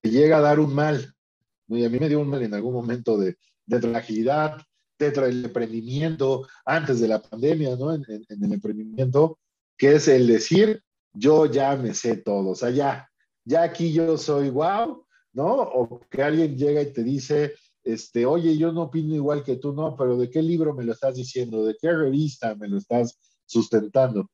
te 0.00 0.10
llega 0.10 0.38
a 0.38 0.42
dar 0.42 0.60
un 0.60 0.74
mal. 0.74 1.12
Y 1.68 1.84
a 1.84 1.90
mí 1.90 1.98
me 1.98 2.08
dio 2.08 2.20
un 2.20 2.28
mal 2.28 2.42
en 2.42 2.54
algún 2.54 2.72
momento 2.72 3.18
de, 3.18 3.36
de 3.66 3.80
dentro 4.98 5.26
del 5.26 5.44
emprendimiento, 5.44 6.46
antes 6.64 7.00
de 7.00 7.08
la 7.08 7.22
pandemia, 7.22 7.76
¿no? 7.76 7.94
En, 7.94 8.04
en, 8.08 8.44
el 8.44 8.52
emprendimiento, 8.52 9.38
que 9.76 9.94
es 9.94 10.08
el 10.08 10.26
decir, 10.26 10.82
yo 11.12 11.46
ya 11.46 11.76
me 11.76 11.94
sé 11.94 12.16
todo, 12.16 12.50
o 12.50 12.54
sea, 12.54 12.70
ya, 12.70 13.08
ya 13.44 13.62
aquí 13.62 13.92
yo 13.92 14.18
soy 14.18 14.50
wow, 14.50 15.06
¿no? 15.32 15.54
O 15.54 16.00
que 16.10 16.22
alguien 16.22 16.56
llega 16.56 16.82
y 16.82 16.92
te 16.92 17.04
dice, 17.04 17.54
este, 17.84 18.26
oye, 18.26 18.56
yo 18.58 18.72
no 18.72 18.82
opino 18.82 19.14
igual 19.14 19.42
que 19.42 19.56
tú, 19.56 19.72
no, 19.72 19.96
pero 19.96 20.16
¿de 20.16 20.30
qué 20.30 20.42
libro 20.42 20.74
me 20.74 20.84
lo 20.84 20.92
estás 20.92 21.14
diciendo? 21.14 21.64
¿De 21.64 21.76
qué 21.80 21.92
revista 21.92 22.54
me 22.54 22.68
lo 22.68 22.78
estás 22.78 23.18
sustentando? 23.46 24.30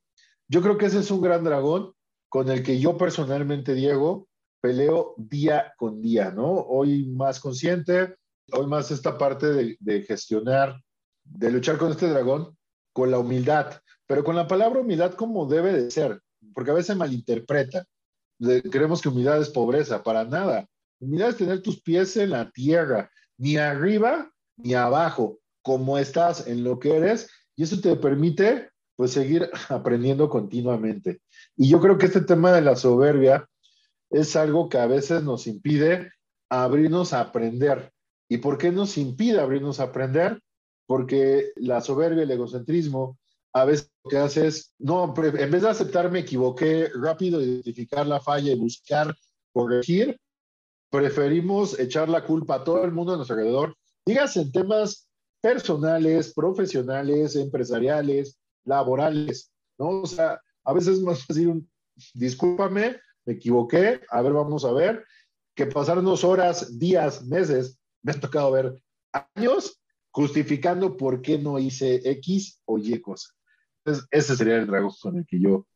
Yo 0.49 0.63
creo 0.63 0.77
que 0.79 0.87
ese 0.87 1.01
es 1.01 1.11
un 1.11 1.21
gran 1.21 1.45
dragón 1.45 1.93
con 2.29 2.51
el 2.51 2.63
que 2.63 2.81
yo 2.81 2.99
personalmente, 2.99 3.75
Diego, 3.75 4.29
peleo 4.61 5.15
día 5.17 5.73
con 5.77 6.01
día, 6.01 6.31
¿no? 6.31 6.51
Hoy 6.51 7.07
más 7.07 7.39
consciente, 7.39 8.17
hoy 8.53 8.67
más 8.67 8.91
esta 8.91 9.17
parte 9.19 9.77
de, 9.79 10.03
gestionar, 10.03 10.81
de 11.25 11.51
luchar 11.51 11.79
con 11.79 11.91
este 11.91 12.09
dragón, 12.09 12.57
con 12.93 13.11
la 13.11 13.19
humildad, 13.19 13.81
pero 14.07 14.25
con 14.25 14.37
la 14.37 14.47
palabra 14.47 14.81
humildad 14.81 15.15
como 15.15 15.47
debe 15.47 15.73
de 15.73 15.91
ser, 15.91 16.21
porque 16.55 16.71
a 16.71 16.75
veces 16.75 16.97
malinterpreta. 16.97 17.85
Creemos 18.71 19.01
que 19.01 19.09
humildad 19.09 19.41
es 19.41 19.51
pobreza, 19.51 20.03
para 20.03 20.25
nada. 20.25 20.67
Humildad 21.01 21.31
es 21.31 21.37
tener 21.37 21.63
tus 21.63 21.81
pies 21.81 22.17
en 22.17 22.31
la 22.31 22.51
tierra, 22.51 23.11
ni 23.39 23.57
arriba 23.57 24.31
ni 24.57 24.75
abajo, 24.75 25.39
como 25.63 25.99
estás 25.99 26.47
en 26.47 26.63
lo 26.63 26.79
que 26.79 26.97
eres, 26.97 27.31
y 27.57 27.63
eso 27.63 27.81
te 27.81 27.97
permite 27.97 28.71
pues 28.97 29.13
seguir 29.13 29.51
aprendiendo 29.69 30.29
continuamente. 30.29 31.21
Y 31.57 31.69
yo 31.69 31.81
creo 31.81 31.99
que 31.99 32.07
este 32.07 32.21
tema 32.21 32.53
de 32.53 32.63
la 32.63 32.77
soberbia 32.77 33.49
es 34.11 34.37
algo 34.37 34.69
que 34.69 34.79
a 34.79 34.87
veces 34.87 35.23
nos 35.23 35.47
impide 35.47 36.13
abrirnos 36.49 37.13
a 37.13 37.21
aprender. 37.21 37.94
¿Y 38.35 38.39
por 38.39 38.59
qué 38.59 38.73
nos 38.73 38.99
impide 38.99 39.39
abrirnos 39.39 39.79
a 39.79 39.85
aprender? 39.85 40.43
Porque 40.87 41.53
la 41.55 41.81
soberbia, 41.81 42.25
el 42.25 42.31
egocentrismo, 42.33 43.17
a 43.53 43.65
veces 43.65 43.93
lo 44.03 44.11
que 44.11 44.19
hace 44.19 44.49
es, 44.49 44.75
no, 44.81 45.15
en 45.17 45.51
vez 45.53 45.63
de 45.63 45.69
aceptar 45.69 46.11
me 46.11 46.19
equivoqué, 46.19 46.91
rápido 46.97 47.41
identificar 47.41 48.05
la 48.05 48.19
falla 48.19 48.51
y 48.51 48.59
buscar 48.59 49.15
corregir, 49.53 50.19
preferimos 50.91 51.79
echar 51.79 52.09
la 52.09 52.25
culpa 52.25 52.57
a 52.57 52.65
todo 52.65 52.83
el 52.83 52.91
mundo 52.91 53.13
a 53.13 53.17
nuestro 53.17 53.37
alrededor, 53.37 53.77
digas 54.05 54.37
en 54.37 54.51
temas 54.51 55.09
personales, 55.41 56.35
profesionales, 56.35 57.37
empresariales, 57.37 58.37
laborales, 58.65 59.53
¿no? 59.79 60.03
O 60.03 60.07
sea, 60.07 60.41
a 60.65 60.73
veces 60.73 60.95
es 60.95 61.03
más 61.03 61.25
fácil 61.25 61.49
un, 61.51 61.71
discúlpame, 62.15 62.97
me 63.27 63.35
equivoqué, 63.35 64.01
a 64.11 64.23
ver, 64.23 64.33
vamos 64.33 64.65
a 64.65 64.73
ver, 64.73 65.05
que 65.55 65.67
pasarnos 65.67 66.25
horas, 66.25 66.81
días, 66.81 67.25
meses, 67.27 67.79
me 68.05 68.13
ha 68.13 68.21
tocado 68.21 68.53
ver 68.53 68.81
años 69.35 69.81
justificando 70.13 70.97
por 70.97 71.21
qué 71.21 71.39
no 71.39 71.59
hice 71.59 72.01
X 72.09 72.61
o 72.67 72.79
Y 72.79 73.01
cosa. 73.01 73.31
Entonces, 73.85 74.07
ese 74.13 74.37
sería 74.37 74.57
el 74.57 74.69
dragón 74.69 74.93
con 75.03 75.19
el 75.19 75.27
que 75.27 75.41
yo 75.41 75.67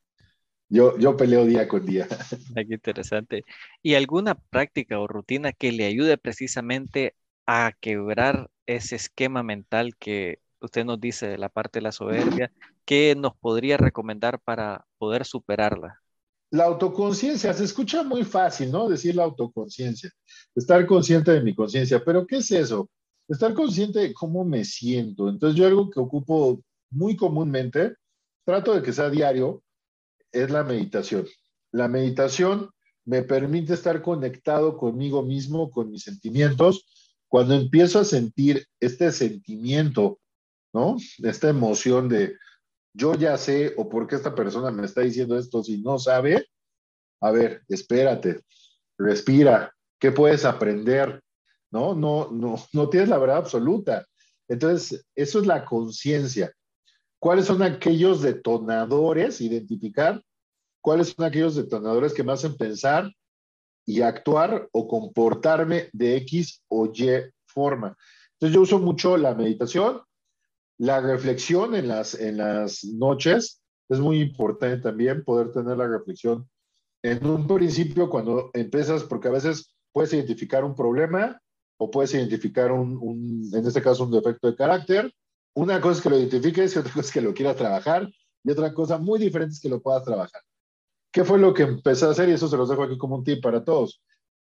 yo, 0.68 0.98
yo 0.98 1.16
peleo 1.16 1.46
día 1.46 1.66
con 1.66 1.84
día. 1.84 2.06
Qué 2.54 2.74
interesante. 2.74 3.44
¿Y 3.82 3.94
alguna 3.94 4.34
práctica 4.34 4.98
o 5.00 5.06
rutina 5.06 5.52
que 5.52 5.72
le 5.72 5.86
ayude 5.86 6.18
precisamente 6.18 7.14
a 7.46 7.72
quebrar 7.80 8.50
ese 8.66 8.96
esquema 8.96 9.42
mental 9.42 9.96
que 9.96 10.40
usted 10.60 10.84
nos 10.84 11.00
dice 11.00 11.26
de 11.26 11.38
la 11.38 11.48
parte 11.48 11.78
de 11.78 11.84
la 11.84 11.92
soberbia? 11.92 12.52
¿Qué 12.84 13.14
nos 13.16 13.34
podría 13.36 13.78
recomendar 13.78 14.40
para 14.40 14.86
poder 14.98 15.24
superarla? 15.24 16.02
La 16.50 16.64
autoconciencia, 16.64 17.52
se 17.52 17.64
escucha 17.64 18.02
muy 18.02 18.24
fácil, 18.24 18.70
¿no? 18.72 18.88
Decir 18.88 19.14
la 19.14 19.24
autoconciencia, 19.24 20.10
estar 20.54 20.86
consciente 20.86 21.30
de 21.30 21.42
mi 21.42 21.54
conciencia, 21.54 22.02
pero 22.02 22.26
¿qué 22.26 22.36
es 22.36 22.50
eso? 22.50 22.88
Estar 23.28 23.52
consciente 23.52 23.98
de 23.98 24.14
cómo 24.14 24.44
me 24.44 24.64
siento. 24.64 25.28
Entonces 25.28 25.58
yo 25.58 25.66
algo 25.66 25.90
que 25.90 26.00
ocupo 26.00 26.62
muy 26.90 27.16
comúnmente, 27.16 27.94
trato 28.44 28.74
de 28.74 28.82
que 28.82 28.94
sea 28.94 29.10
diario, 29.10 29.62
es 30.32 30.50
la 30.50 30.64
meditación. 30.64 31.26
La 31.70 31.88
meditación 31.88 32.70
me 33.04 33.22
permite 33.22 33.74
estar 33.74 34.02
conectado 34.02 34.76
conmigo 34.76 35.22
mismo, 35.22 35.70
con 35.70 35.90
mis 35.90 36.02
sentimientos. 36.02 36.86
Cuando 37.28 37.54
empiezo 37.54 38.00
a 38.00 38.04
sentir 38.04 38.66
este 38.80 39.12
sentimiento, 39.12 40.18
¿no? 40.72 40.96
Esta 41.22 41.48
emoción 41.48 42.08
de 42.08 42.36
yo 42.92 43.14
ya 43.14 43.36
sé 43.36 43.74
o 43.76 43.88
por 43.88 44.06
qué 44.06 44.16
esta 44.16 44.34
persona 44.34 44.70
me 44.70 44.84
está 44.84 45.02
diciendo 45.02 45.38
esto 45.38 45.62
si 45.62 45.80
no 45.80 45.98
sabe, 45.98 46.46
a 47.20 47.30
ver, 47.30 47.62
espérate, 47.68 48.40
respira, 48.98 49.74
¿qué 49.98 50.12
puedes 50.12 50.44
aprender? 50.44 51.22
No, 51.70 51.94
no, 51.94 52.30
no, 52.30 52.56
no 52.72 52.88
tienes 52.88 53.08
la 53.08 53.18
verdad 53.18 53.38
absoluta. 53.38 54.06
Entonces, 54.48 55.04
eso 55.14 55.40
es 55.40 55.46
la 55.46 55.64
conciencia. 55.64 56.52
¿Cuáles 57.20 57.46
son 57.46 57.62
aquellos 57.62 58.22
detonadores? 58.22 59.40
Identificar 59.40 60.22
cuáles 60.80 61.08
son 61.08 61.26
aquellos 61.26 61.56
detonadores 61.56 62.14
que 62.14 62.22
me 62.22 62.32
hacen 62.32 62.56
pensar 62.56 63.12
y 63.84 64.02
actuar 64.02 64.68
o 64.72 64.86
comportarme 64.86 65.88
de 65.92 66.16
X 66.16 66.62
o 66.68 66.86
Y 66.86 67.30
forma. 67.46 67.96
Entonces 68.34 68.54
yo 68.54 68.62
uso 68.62 68.78
mucho 68.78 69.16
la 69.16 69.34
meditación, 69.34 70.00
la 70.78 71.00
reflexión 71.00 71.74
en 71.74 71.88
las, 71.88 72.14
en 72.14 72.38
las 72.38 72.84
noches. 72.84 73.62
Es 73.88 73.98
muy 73.98 74.20
importante 74.20 74.78
también 74.78 75.24
poder 75.24 75.52
tener 75.52 75.76
la 75.76 75.88
reflexión 75.88 76.48
en 77.02 77.26
un 77.26 77.46
principio 77.46 78.10
cuando 78.10 78.50
empiezas, 78.54 79.04
porque 79.04 79.28
a 79.28 79.32
veces 79.32 79.74
puedes 79.92 80.12
identificar 80.12 80.64
un 80.64 80.74
problema 80.74 81.40
o 81.78 81.90
puedes 81.90 82.14
identificar 82.14 82.72
un, 82.72 83.50
en 83.52 83.66
este 83.66 83.82
caso, 83.82 84.04
un 84.04 84.10
defecto 84.10 84.48
de 84.48 84.56
carácter 84.56 85.12
una 85.58 85.80
cosa 85.80 85.96
es 85.96 86.02
que 86.02 86.10
lo 86.10 86.18
identifiques 86.18 86.76
y 86.76 86.78
otra 86.78 86.92
cosa 86.92 87.06
es 87.06 87.12
que 87.12 87.20
lo 87.20 87.34
quieras 87.34 87.56
trabajar 87.56 88.08
y 88.44 88.50
otra 88.50 88.72
cosa 88.72 88.98
muy 88.98 89.18
diferente 89.18 89.54
es 89.54 89.60
que 89.60 89.68
lo 89.68 89.82
puedas 89.82 90.04
trabajar. 90.04 90.40
¿Qué 91.12 91.24
fue 91.24 91.40
lo 91.40 91.52
que 91.52 91.64
empecé 91.64 92.04
a 92.04 92.10
hacer? 92.10 92.28
Y 92.28 92.32
eso 92.32 92.46
se 92.46 92.56
los 92.56 92.68
dejo 92.68 92.84
aquí 92.84 92.96
como 92.96 93.16
un 93.16 93.24
tip 93.24 93.42
para 93.42 93.64
todos. 93.64 94.00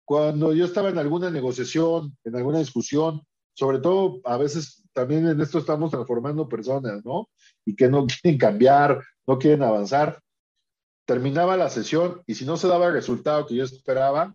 cuando 0.04 0.52
yo 0.52 0.64
estaba 0.64 0.88
en 0.88 0.98
alguna 0.98 1.30
negociación, 1.30 2.16
en 2.24 2.36
alguna 2.36 2.58
discusión, 2.58 3.22
sobre 3.54 3.78
todo 3.78 4.20
a 4.24 4.36
veces 4.36 4.79
también 5.00 5.26
en 5.26 5.40
esto 5.40 5.58
estamos 5.58 5.90
transformando 5.90 6.46
personas, 6.46 7.02
¿no? 7.06 7.30
Y 7.64 7.74
que 7.74 7.88
no 7.88 8.06
quieren 8.06 8.38
cambiar, 8.38 9.02
no 9.26 9.38
quieren 9.38 9.62
avanzar. 9.62 10.20
Terminaba 11.06 11.56
la 11.56 11.70
sesión 11.70 12.22
y 12.26 12.34
si 12.34 12.44
no 12.44 12.58
se 12.58 12.68
daba 12.68 12.88
el 12.88 12.92
resultado 12.92 13.46
que 13.46 13.54
yo 13.54 13.64
esperaba, 13.64 14.34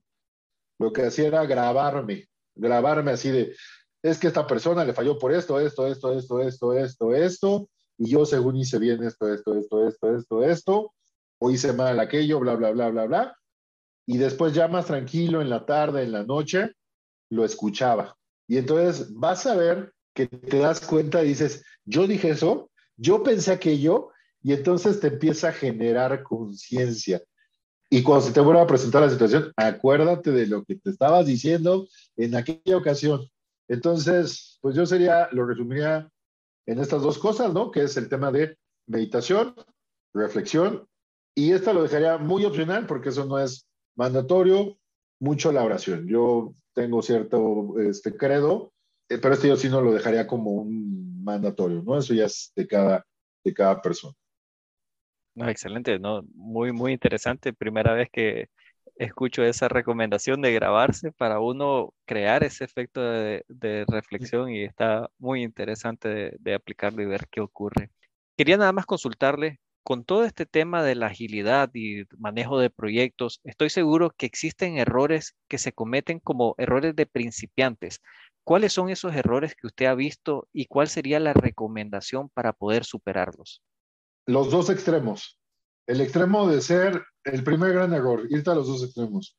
lo 0.79 0.91
que 0.91 1.03
hacía 1.05 1.27
era 1.27 1.45
grabarme, 1.45 2.27
grabarme 2.55 3.11
así 3.11 3.29
de, 3.29 3.55
es 4.01 4.17
que 4.17 4.25
esta 4.25 4.47
persona 4.47 4.83
le 4.83 4.95
falló 4.95 5.19
por 5.19 5.31
esto, 5.31 5.59
esto, 5.59 5.85
esto, 5.85 6.13
esto, 6.13 6.41
esto, 6.41 6.73
esto, 6.73 7.13
esto, 7.13 7.69
y 7.99 8.09
yo 8.09 8.25
según 8.25 8.55
hice 8.55 8.79
bien 8.79 9.03
esto, 9.03 9.31
esto, 9.31 9.55
esto, 9.59 9.87
esto, 9.87 10.15
esto, 10.15 10.43
esto, 10.43 10.93
o 11.39 11.51
hice 11.51 11.73
mal 11.73 11.99
aquello, 11.99 12.39
bla, 12.39 12.55
bla, 12.55 12.71
bla, 12.71 12.89
bla, 12.89 13.05
bla. 13.05 13.37
Y 14.07 14.17
después 14.17 14.53
ya 14.53 14.67
más 14.67 14.87
tranquilo 14.87 15.43
en 15.43 15.51
la 15.51 15.63
tarde, 15.63 16.01
en 16.01 16.11
la 16.11 16.23
noche, 16.23 16.71
lo 17.29 17.45
escuchaba. 17.45 18.17
Y 18.47 18.57
entonces 18.57 19.13
vas 19.13 19.45
a 19.45 19.55
ver 19.55 19.94
que 20.15 20.27
te 20.27 20.57
das 20.57 20.81
cuenta 20.81 21.23
y 21.23 21.27
dices, 21.27 21.63
yo 21.83 22.07
dije 22.07 22.29
eso, 22.29 22.71
yo 22.97 23.21
pensé 23.21 23.51
aquello, 23.51 24.09
y 24.41 24.53
entonces 24.53 24.99
te 24.99 25.07
empieza 25.07 25.49
a 25.49 25.53
generar 25.53 26.23
conciencia. 26.23 27.21
Y 27.89 28.03
cuando 28.03 28.27
se 28.27 28.31
te 28.31 28.39
vuelva 28.39 28.61
a 28.61 28.67
presentar 28.67 29.01
la 29.01 29.09
situación, 29.09 29.51
acuérdate 29.57 30.31
de 30.31 30.47
lo 30.47 30.63
que 30.63 30.75
te 30.75 30.91
estabas 30.91 31.25
diciendo 31.25 31.87
en 32.15 32.35
aquella 32.35 32.77
ocasión. 32.77 33.27
Entonces, 33.67 34.59
pues 34.61 34.75
yo 34.75 34.85
sería, 34.85 35.29
lo 35.31 35.47
resumiría 35.47 36.09
en 36.67 36.79
estas 36.79 37.01
dos 37.01 37.17
cosas, 37.17 37.53
¿no? 37.53 37.71
Que 37.71 37.83
es 37.83 37.97
el 37.97 38.07
tema 38.07 38.31
de 38.31 38.55
meditación, 38.85 39.55
reflexión, 40.13 40.87
y 41.35 41.51
esta 41.51 41.73
lo 41.73 41.83
dejaría 41.83 42.17
muy 42.17 42.45
opcional 42.45 42.85
porque 42.85 43.09
eso 43.09 43.25
no 43.25 43.39
es 43.39 43.67
mandatorio, 43.95 44.77
mucho 45.19 45.51
la 45.51 45.63
oración. 45.63 46.07
Yo 46.07 46.53
tengo 46.73 47.01
cierto 47.01 47.79
este, 47.79 48.15
credo, 48.15 48.73
eh, 49.09 49.17
pero 49.21 49.33
este 49.33 49.47
yo 49.47 49.55
sí 49.55 49.69
no 49.69 49.81
lo 49.81 49.93
dejaría 49.93 50.27
como 50.27 50.51
un 50.51 51.23
mandatorio, 51.23 51.81
¿no? 51.83 51.97
Eso 51.97 52.13
ya 52.13 52.25
es 52.25 52.51
de 52.55 52.67
cada, 52.67 53.05
de 53.43 53.53
cada 53.53 53.81
persona. 53.81 54.13
No, 55.35 55.49
excelente, 55.49 55.99
¿no? 55.99 56.23
Muy, 56.33 56.71
muy 56.71 56.93
interesante. 56.93 57.53
Primera 57.53 57.93
vez 57.93 58.09
que 58.11 58.47
escucho 58.95 59.43
esa 59.43 59.67
recomendación 59.67 60.41
de 60.41 60.53
grabarse 60.53 61.11
para 61.11 61.39
uno 61.39 61.93
crear 62.05 62.43
ese 62.43 62.63
efecto 62.63 63.01
de, 63.01 63.43
reflexión 63.87 64.49
y 64.49 64.63
está 64.63 65.09
muy 65.17 65.43
interesante 65.43 66.07
de, 66.07 66.35
de, 66.39 66.53
aplicarlo 66.53 67.01
y 67.01 67.05
ver 67.05 67.27
qué 67.29 67.41
ocurre. 67.41 67.91
Quería 68.37 68.57
nada 68.57 68.71
más 68.71 68.85
consultarle, 68.85 69.59
con 69.85 70.03
todo 70.03 70.25
este 70.25 70.47
tema 70.47 70.81
de 70.81 70.95
la 70.95 71.07
agilidad 71.07 71.69
y 71.75 72.05
manejo 72.17 72.57
de 72.57 72.71
proyectos, 72.71 73.39
estoy 73.43 73.69
seguro 73.69 74.09
que 74.09 74.25
existen 74.25 74.79
errores 74.79 75.35
que 75.47 75.59
se 75.59 75.73
cometen 75.73 76.19
como 76.19 76.55
errores 76.57 76.95
de 76.95 77.05
principiantes. 77.05 78.01
¿Cuáles 78.45 78.73
son 78.73 78.89
esos 78.89 79.15
errores 79.15 79.55
que 79.55 79.65
usted 79.65 79.87
ha 79.87 79.95
visto 79.95 80.47
y 80.53 80.67
cuál 80.67 80.87
sería 80.87 81.19
la 81.19 81.33
recomendación 81.33 82.29
para 82.29 82.53
poder 82.53 82.85
superarlos? 82.85 83.63
Los 84.27 84.51
dos 84.51 84.69
extremos. 84.69 85.39
El 85.87 85.99
extremo 85.99 86.47
de 86.47 86.61
ser 86.61 87.03
el 87.23 87.43
primer 87.43 87.73
gran 87.73 87.91
error, 87.91 88.27
irte 88.29 88.51
a 88.51 88.53
los 88.53 88.67
dos 88.67 88.83
extremos. 88.83 89.35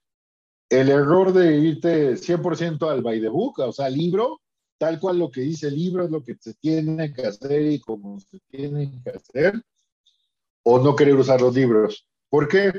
El 0.69 0.89
error 0.89 1.33
de 1.33 1.57
irte 1.57 2.17
100% 2.17 2.91
al 2.91 3.03
by 3.03 3.21
the 3.21 3.29
book, 3.29 3.61
o 3.61 3.73
sea, 3.73 3.89
libro, 3.89 4.41
tal 4.77 4.99
cual 4.99 5.21
lo 5.21 5.31
que 5.31 5.43
dice 5.43 5.69
el 5.69 5.77
libro 5.77 6.05
es 6.05 6.11
lo 6.11 6.25
que 6.25 6.35
se 6.41 6.55
tiene 6.55 7.13
que 7.13 7.27
hacer 7.27 7.63
y 7.63 7.79
como 7.79 8.19
se 8.19 8.41
tiene 8.49 8.91
que 9.05 9.11
hacer 9.11 9.63
o 10.65 10.81
no 10.81 10.97
querer 10.97 11.15
usar 11.15 11.41
los 11.41 11.55
libros. 11.55 12.09
¿Por 12.29 12.49
qué? 12.49 12.73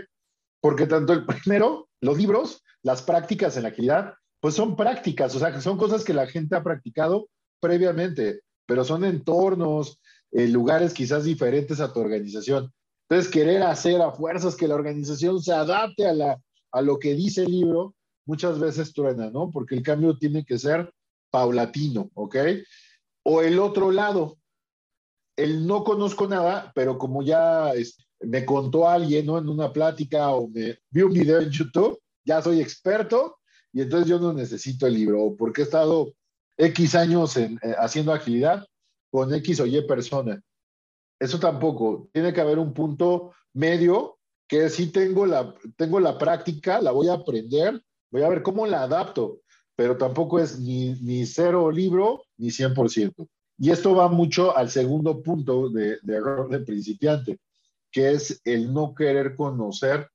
Porque 0.59 0.87
tanto 0.87 1.13
el 1.13 1.25
primero, 1.25 1.87
los 2.01 2.17
libros, 2.17 2.65
las 2.81 3.01
prácticas 3.01 3.55
en 3.55 3.63
la 3.63 3.69
agilidad, 3.69 4.13
pues 4.47 4.55
son 4.55 4.77
prácticas, 4.77 5.35
o 5.35 5.39
sea, 5.39 5.59
son 5.59 5.77
cosas 5.77 6.05
que 6.05 6.13
la 6.13 6.25
gente 6.25 6.55
ha 6.55 6.63
practicado 6.63 7.27
previamente, 7.59 8.43
pero 8.65 8.85
son 8.85 9.03
entornos, 9.03 9.99
eh, 10.31 10.47
lugares 10.47 10.93
quizás 10.93 11.25
diferentes 11.25 11.81
a 11.81 11.91
tu 11.91 11.99
organización. 11.99 12.71
Entonces, 13.09 13.29
querer 13.29 13.61
hacer 13.63 14.01
a 14.01 14.13
fuerzas 14.13 14.55
que 14.55 14.69
la 14.69 14.75
organización 14.75 15.43
se 15.43 15.51
adapte 15.51 16.07
a, 16.07 16.13
la, 16.13 16.41
a 16.71 16.81
lo 16.81 16.97
que 16.97 17.13
dice 17.13 17.43
el 17.43 17.51
libro, 17.51 17.93
muchas 18.25 18.57
veces 18.57 18.93
truena, 18.93 19.29
¿no? 19.29 19.51
Porque 19.51 19.75
el 19.75 19.83
cambio 19.83 20.17
tiene 20.17 20.45
que 20.45 20.57
ser 20.57 20.93
paulatino, 21.29 22.09
¿ok? 22.13 22.37
O 23.23 23.41
el 23.41 23.59
otro 23.59 23.91
lado, 23.91 24.37
el 25.35 25.67
no 25.67 25.83
conozco 25.83 26.25
nada, 26.25 26.71
pero 26.73 26.97
como 26.97 27.21
ya 27.21 27.73
me 28.21 28.45
contó 28.45 28.87
alguien, 28.87 29.25
¿no? 29.25 29.39
En 29.39 29.49
una 29.49 29.73
plática 29.73 30.29
o 30.29 30.47
me 30.47 30.79
vi 30.89 31.01
un 31.01 31.11
video 31.11 31.41
en 31.41 31.49
YouTube, 31.49 31.99
ya 32.23 32.41
soy 32.41 32.61
experto 32.61 33.36
y 33.77 33.81
entonces 33.81 34.09
yo 34.09 34.17
no 34.17 34.33
necesito 34.33 34.87
el 34.87 34.95
libro, 34.95 35.35
porque 35.37 35.61
he 35.61 35.65
estado 35.65 36.11
X 36.57 36.95
años 36.95 37.37
eh, 37.37 37.55
haciendo 37.77 38.11
agilidad 38.11 38.65
con 39.11 39.31
X 39.35 39.59
o 39.59 39.67
Y 39.67 39.85
persona. 39.85 40.41
Eso 41.19 41.39
tampoco. 41.39 42.09
Tiene 42.11 42.33
que 42.33 42.41
haber 42.41 42.57
un 42.57 42.73
punto 42.73 43.33
medio 43.53 44.17
que 44.47 44.71
si 44.71 44.87
tengo 44.87 45.27
la, 45.27 45.53
tengo 45.75 45.99
la 45.99 46.17
práctica, 46.17 46.81
la 46.81 46.89
voy 46.89 47.09
a 47.09 47.13
aprender, 47.13 47.79
voy 48.09 48.23
a 48.23 48.29
ver 48.29 48.41
cómo 48.41 48.65
la 48.65 48.81
adapto, 48.81 49.41
pero 49.75 49.95
tampoco 49.95 50.39
es 50.39 50.59
ni, 50.59 50.93
ni 51.01 51.27
cero 51.27 51.69
libro 51.69 52.23
ni 52.37 52.47
100%. 52.47 53.27
Y 53.59 53.69
esto 53.69 53.93
va 53.93 54.07
mucho 54.07 54.57
al 54.57 54.71
segundo 54.71 55.21
punto 55.21 55.69
de, 55.69 55.99
error 56.07 56.49
de 56.49 56.61
principiante, 56.61 57.37
que 57.91 58.13
es 58.13 58.41
el 58.43 58.73
no 58.73 58.95
querer 58.95 59.35
conocer 59.35 60.09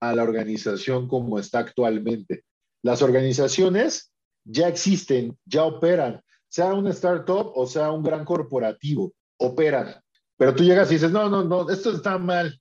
a 0.00 0.14
la 0.14 0.22
organización 0.22 1.08
como 1.08 1.38
está 1.38 1.60
actualmente. 1.60 2.44
Las 2.86 3.02
organizaciones 3.02 4.12
ya 4.44 4.68
existen, 4.68 5.36
ya 5.44 5.64
operan, 5.64 6.22
sea 6.46 6.72
una 6.72 6.90
startup 6.90 7.50
o 7.56 7.66
sea 7.66 7.90
un 7.90 8.04
gran 8.04 8.24
corporativo, 8.24 9.12
operan. 9.38 9.96
Pero 10.36 10.54
tú 10.54 10.62
llegas 10.62 10.88
y 10.92 10.94
dices, 10.94 11.10
no, 11.10 11.28
no, 11.28 11.42
no, 11.42 11.68
esto 11.68 11.90
está 11.90 12.16
mal. 12.16 12.60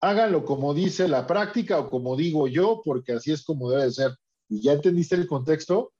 Háganlo 0.00 0.44
como 0.44 0.74
dice 0.74 1.06
la 1.06 1.24
práctica 1.24 1.78
o 1.78 1.88
como 1.88 2.16
digo 2.16 2.48
yo, 2.48 2.82
porque 2.84 3.12
así 3.12 3.30
es 3.30 3.44
como 3.44 3.70
debe 3.70 3.88
ser. 3.92 4.16
Y 4.48 4.60
ya 4.60 4.72
entendiste 4.72 5.14
el 5.14 5.28
contexto, 5.28 5.92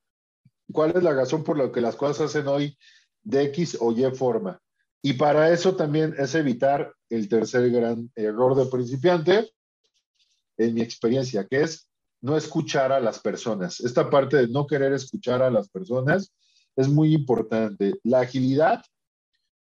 cuál 0.72 0.90
es 0.96 1.04
la 1.04 1.14
razón 1.14 1.44
por 1.44 1.56
la 1.56 1.70
que 1.70 1.80
las 1.80 1.94
cosas 1.94 2.28
hacen 2.28 2.48
hoy 2.48 2.76
de 3.22 3.44
X 3.44 3.78
o 3.80 3.92
Y 3.92 4.02
forma. 4.11 4.61
Y 5.00 5.12
para 5.12 5.52
eso 5.52 5.76
también 5.76 6.16
es 6.18 6.35
evitar 6.35 6.92
el 7.09 7.28
tercer 7.28 7.70
gran 7.70 8.11
error 8.16 8.56
de 8.56 8.66
principiante, 8.66 9.52
en 10.56 10.74
mi 10.74 10.80
experiencia, 10.80 11.46
que 11.46 11.62
es 11.62 11.89
no 12.20 12.37
escuchar 12.37 12.92
a 12.92 13.00
las 13.00 13.18
personas. 13.18 13.80
Esta 13.80 14.11
parte 14.11 14.37
de 14.37 14.48
no 14.48 14.66
querer 14.66 14.92
escuchar 14.92 15.42
a 15.42 15.50
las 15.50 15.68
personas 15.68 16.33
es 16.76 16.88
muy 16.88 17.14
importante. 17.14 17.94
La 18.04 18.20
agilidad, 18.20 18.83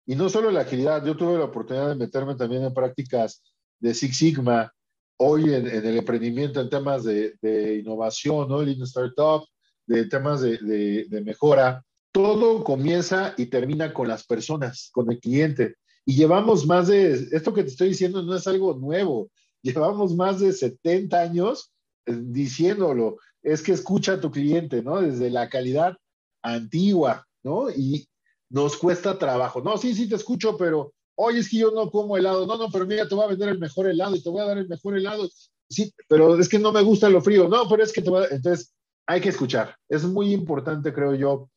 y 0.07 0.15
no 0.15 0.29
solo 0.29 0.51
la 0.51 0.61
agilidad, 0.61 1.05
yo 1.05 1.17
tuve 1.17 1.39
la 1.39 1.45
oportunidad 1.45 1.89
de 1.89 1.97
meterme 1.97 2.35
también 2.35 2.63
en 2.65 2.75
prácticas 2.75 3.43
de 3.81 3.95
Six 3.95 4.17
Sigma, 4.17 4.73
hoy 5.17 5.55
en, 5.55 5.67
el 5.67 5.97
emprendimiento 5.97 6.61
en 6.61 6.69
temas 6.69 7.05
de, 7.05 7.81
innovación, 7.81 8.49
¿no? 8.49 8.61
El 8.61 8.83
Startup, 8.83 9.45
de 9.87 10.07
temas 10.07 10.41
de, 10.41 11.07
de 11.09 11.21
mejora 11.23 11.85
todo 12.15 12.63
comienza 12.63 13.35
y 13.37 13.47
termina 13.47 13.93
con 13.93 14.07
las 14.07 14.25
personas, 14.25 14.89
con 14.93 15.11
el 15.11 15.19
cliente. 15.19 15.75
Y 16.07 16.15
llevamos 16.15 16.65
más 16.65 16.87
de, 16.87 17.13
esto 17.33 17.53
que 17.53 17.65
te 17.65 17.71
estoy 17.71 17.89
diciendo 17.89 18.23
no 18.23 18.37
es 18.37 18.47
algo 18.47 18.75
nuevo, 18.75 19.31
llevamos 19.63 20.15
más 20.15 20.39
de 20.39 20.53
70 20.53 21.21
años 21.21 21.74
diciéndolo, 22.07 23.19
es 23.43 23.63
que 23.63 23.73
escucha 23.73 24.15
a 24.15 24.21
tu 24.21 24.31
cliente, 24.31 24.83
¿no? 24.83 25.01
Desde 25.01 25.31
la 25.31 25.49
calidad 25.49 25.97
antigua, 26.43 27.27
¿no? 27.43 27.71
Y 27.71 28.09
nos 28.51 28.77
cuesta 28.77 29.19
trabajo. 29.19 29.61
No, 29.61 29.77
sí, 29.77 29.95
sí 29.95 30.09
te 30.09 30.17
escucho, 30.17 30.57
pero, 30.57 30.93
oye, 31.17 31.41
es 31.41 31.49
que 31.49 31.59
yo 31.59 31.71
no 31.71 31.91
como 31.91 32.17
helado. 32.17 32.47
No, 32.47 32.57
no, 32.57 32.71
pero 32.71 32.87
mira, 32.87 33.09
te 33.09 33.15
voy 33.15 33.25
a 33.25 33.29
vender 33.29 33.49
el 33.51 33.59
mejor 33.59 33.89
helado 33.89 34.17
y 34.17 34.23
te 34.23 34.31
voy 34.31 34.41
a 34.41 34.47
dar 34.47 34.59
el 34.59 34.69
mejor 34.69 34.97
helado. 34.97 35.29
Sí, 35.69 35.93
pero 36.09 36.39
es 36.39 36.49
que 36.49 36.59
no 36.59 36.73
me 36.73 36.83
gusta 36.83 37.09
lo 37.09 37.21
frío. 37.21 37.49
No, 37.49 37.69
pero 37.69 37.83
es 37.83 37.93
que 37.93 38.03
te 38.03 38.11
voy 38.11 38.25
a... 38.25 38.29
Entonces, 38.29 38.75
hay 39.07 39.21
que 39.21 39.31
escuchar. 39.31 39.77
Es 39.89 40.05
muy 40.05 40.33
importante, 40.33 40.93
creo 40.93 41.15
yo, 41.15 41.51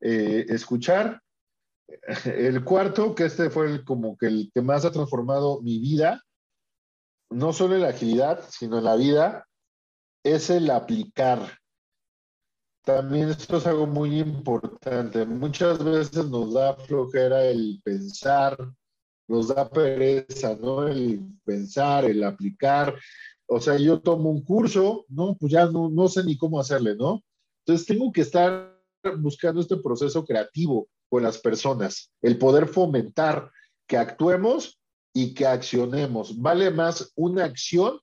eh, 0.00 0.46
escuchar. 0.48 1.22
El 2.24 2.64
cuarto, 2.64 3.14
que 3.14 3.24
este 3.24 3.50
fue 3.50 3.66
el, 3.66 3.84
como 3.84 4.16
que 4.16 4.26
el 4.26 4.50
que 4.54 4.62
más 4.62 4.84
ha 4.84 4.92
transformado 4.92 5.60
mi 5.60 5.80
vida, 5.80 6.22
no 7.30 7.52
solo 7.52 7.74
en 7.74 7.82
la 7.82 7.88
agilidad, 7.88 8.44
sino 8.48 8.78
en 8.78 8.84
la 8.84 8.94
vida, 8.94 9.46
es 10.22 10.50
el 10.50 10.70
aplicar. 10.70 11.58
También 12.84 13.28
esto 13.28 13.58
es 13.58 13.66
algo 13.66 13.86
muy 13.86 14.18
importante. 14.18 15.24
Muchas 15.26 15.82
veces 15.82 16.28
nos 16.28 16.54
da 16.54 16.74
flojera 16.74 17.44
el 17.44 17.80
pensar, 17.84 18.56
nos 19.28 19.48
da 19.48 19.68
pereza, 19.68 20.56
¿no? 20.56 20.88
El 20.88 21.20
pensar, 21.44 22.04
el 22.04 22.24
aplicar. 22.24 22.98
O 23.46 23.60
sea, 23.60 23.76
yo 23.76 24.00
tomo 24.00 24.30
un 24.30 24.42
curso, 24.42 25.04
¿no? 25.08 25.36
Pues 25.36 25.52
ya 25.52 25.66
no, 25.66 25.88
no 25.88 26.08
sé 26.08 26.24
ni 26.24 26.36
cómo 26.36 26.58
hacerle, 26.58 26.96
¿no? 26.96 27.22
Entonces 27.64 27.86
tengo 27.86 28.10
que 28.12 28.22
estar 28.22 28.76
buscando 29.18 29.60
este 29.60 29.76
proceso 29.76 30.24
creativo 30.24 30.88
con 31.08 31.22
las 31.22 31.38
personas, 31.38 32.10
el 32.22 32.38
poder 32.38 32.68
fomentar 32.68 33.50
que 33.86 33.96
actuemos 33.96 34.80
y 35.12 35.34
que 35.34 35.46
accionemos. 35.46 36.38
Vale 36.40 36.70
más 36.70 37.12
una 37.16 37.44
acción 37.44 38.00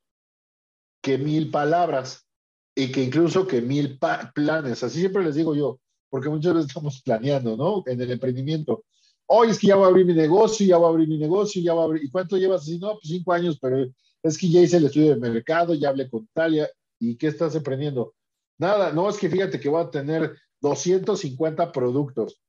que 1.08 1.17
mil 1.17 1.50
palabras. 1.50 2.28
y 2.76 2.91
que 2.91 3.02
incluso 3.02 3.48
que 3.48 3.62
mil 3.62 3.98
planes, 4.36 4.84
así 4.84 5.00
siempre 5.00 5.24
les 5.24 5.36
digo 5.36 5.56
yo, 5.56 5.80
porque 6.10 6.30
muchas 6.30 6.58
estamos 6.58 7.02
planeando, 7.02 7.56
¿no? 7.56 7.82
En 7.88 8.00
el 8.02 8.12
emprendimiento. 8.12 8.84
Hoy 9.26 9.50
es 9.50 9.58
que 9.58 9.67
ya 9.67 9.78
voy 9.78 9.86
a 9.86 9.88
abrir 9.88 10.06
mi 10.06 10.13
negocio, 10.13 10.67
ya 10.67 10.78
voy 10.78 10.88
a 10.88 10.89
abrir 10.89 11.08
mi 11.08 11.17
negocio, 11.17 11.62
ya 11.62 11.74
voy 11.74 11.82
a 11.82 11.86
abrir. 11.86 12.04
¿Y 12.04 12.12
cuánto 12.12 12.38
llevas 12.38 12.62
así? 12.63 12.78
No, 12.78 12.91
pues 12.91 13.08
cinco 13.08 13.32
años, 13.34 13.58
pero 13.60 13.88
es 14.22 14.38
que 14.38 14.50
ya 14.50 14.62
hice 14.62 14.78
el 14.78 14.86
estudio 14.86 15.15
de 15.15 15.32
mercado, 15.32 15.74
ya 15.74 15.89
hablé 15.89 16.10
con 16.10 16.28
Talia. 16.34 16.70
¿Y 17.00 17.15
qué 17.15 17.28
estás 17.28 17.56
emprendiendo? 17.56 18.13
Nada, 18.60 18.91
no, 18.91 19.10
es 19.10 19.17
que 19.17 19.30
fíjate 19.30 19.60
que 19.60 19.70
voy 19.70 19.84
a 19.84 19.89
tener 19.89 20.38
250 20.62 21.72
productos. 21.72 22.39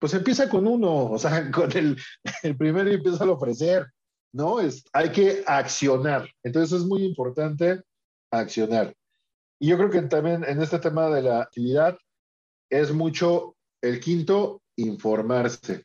Pues 0.00 0.14
empieza 0.14 0.48
con 0.48 0.66
uno, 0.66 1.12
o 1.12 1.18
sea, 1.18 1.50
con 1.52 1.70
el, 1.76 1.96
el 2.42 2.56
primero 2.56 2.90
y 2.90 2.94
empieza 2.94 3.24
a 3.24 3.30
ofrecer, 3.30 3.86
¿no? 4.32 4.60
Es, 4.60 4.84
hay 4.92 5.12
que 5.12 5.44
accionar. 5.46 6.28
Entonces 6.42 6.80
es 6.80 6.86
muy 6.86 7.04
importante 7.04 7.82
accionar. 8.30 8.94
Y 9.58 9.68
yo 9.68 9.76
creo 9.76 9.90
que 9.90 10.02
también 10.02 10.44
en 10.44 10.60
este 10.60 10.78
tema 10.78 11.08
de 11.10 11.22
la 11.22 11.42
actividad 11.42 11.96
es 12.68 12.92
mucho 12.92 13.56
el 13.80 14.00
quinto, 14.00 14.62
informarse. 14.76 15.84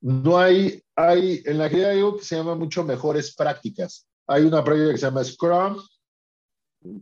No 0.00 0.38
hay, 0.38 0.82
hay, 0.96 1.42
en 1.44 1.58
la 1.58 1.64
actividad 1.64 1.90
hay 1.90 1.98
algo 1.98 2.16
que 2.16 2.24
se 2.24 2.36
llama 2.36 2.54
mucho 2.54 2.84
mejores 2.84 3.34
prácticas. 3.34 4.06
Hay 4.26 4.44
una 4.44 4.64
práctica 4.64 4.92
que 4.92 4.98
se 4.98 5.06
llama 5.06 5.24
Scrum, 5.24 5.76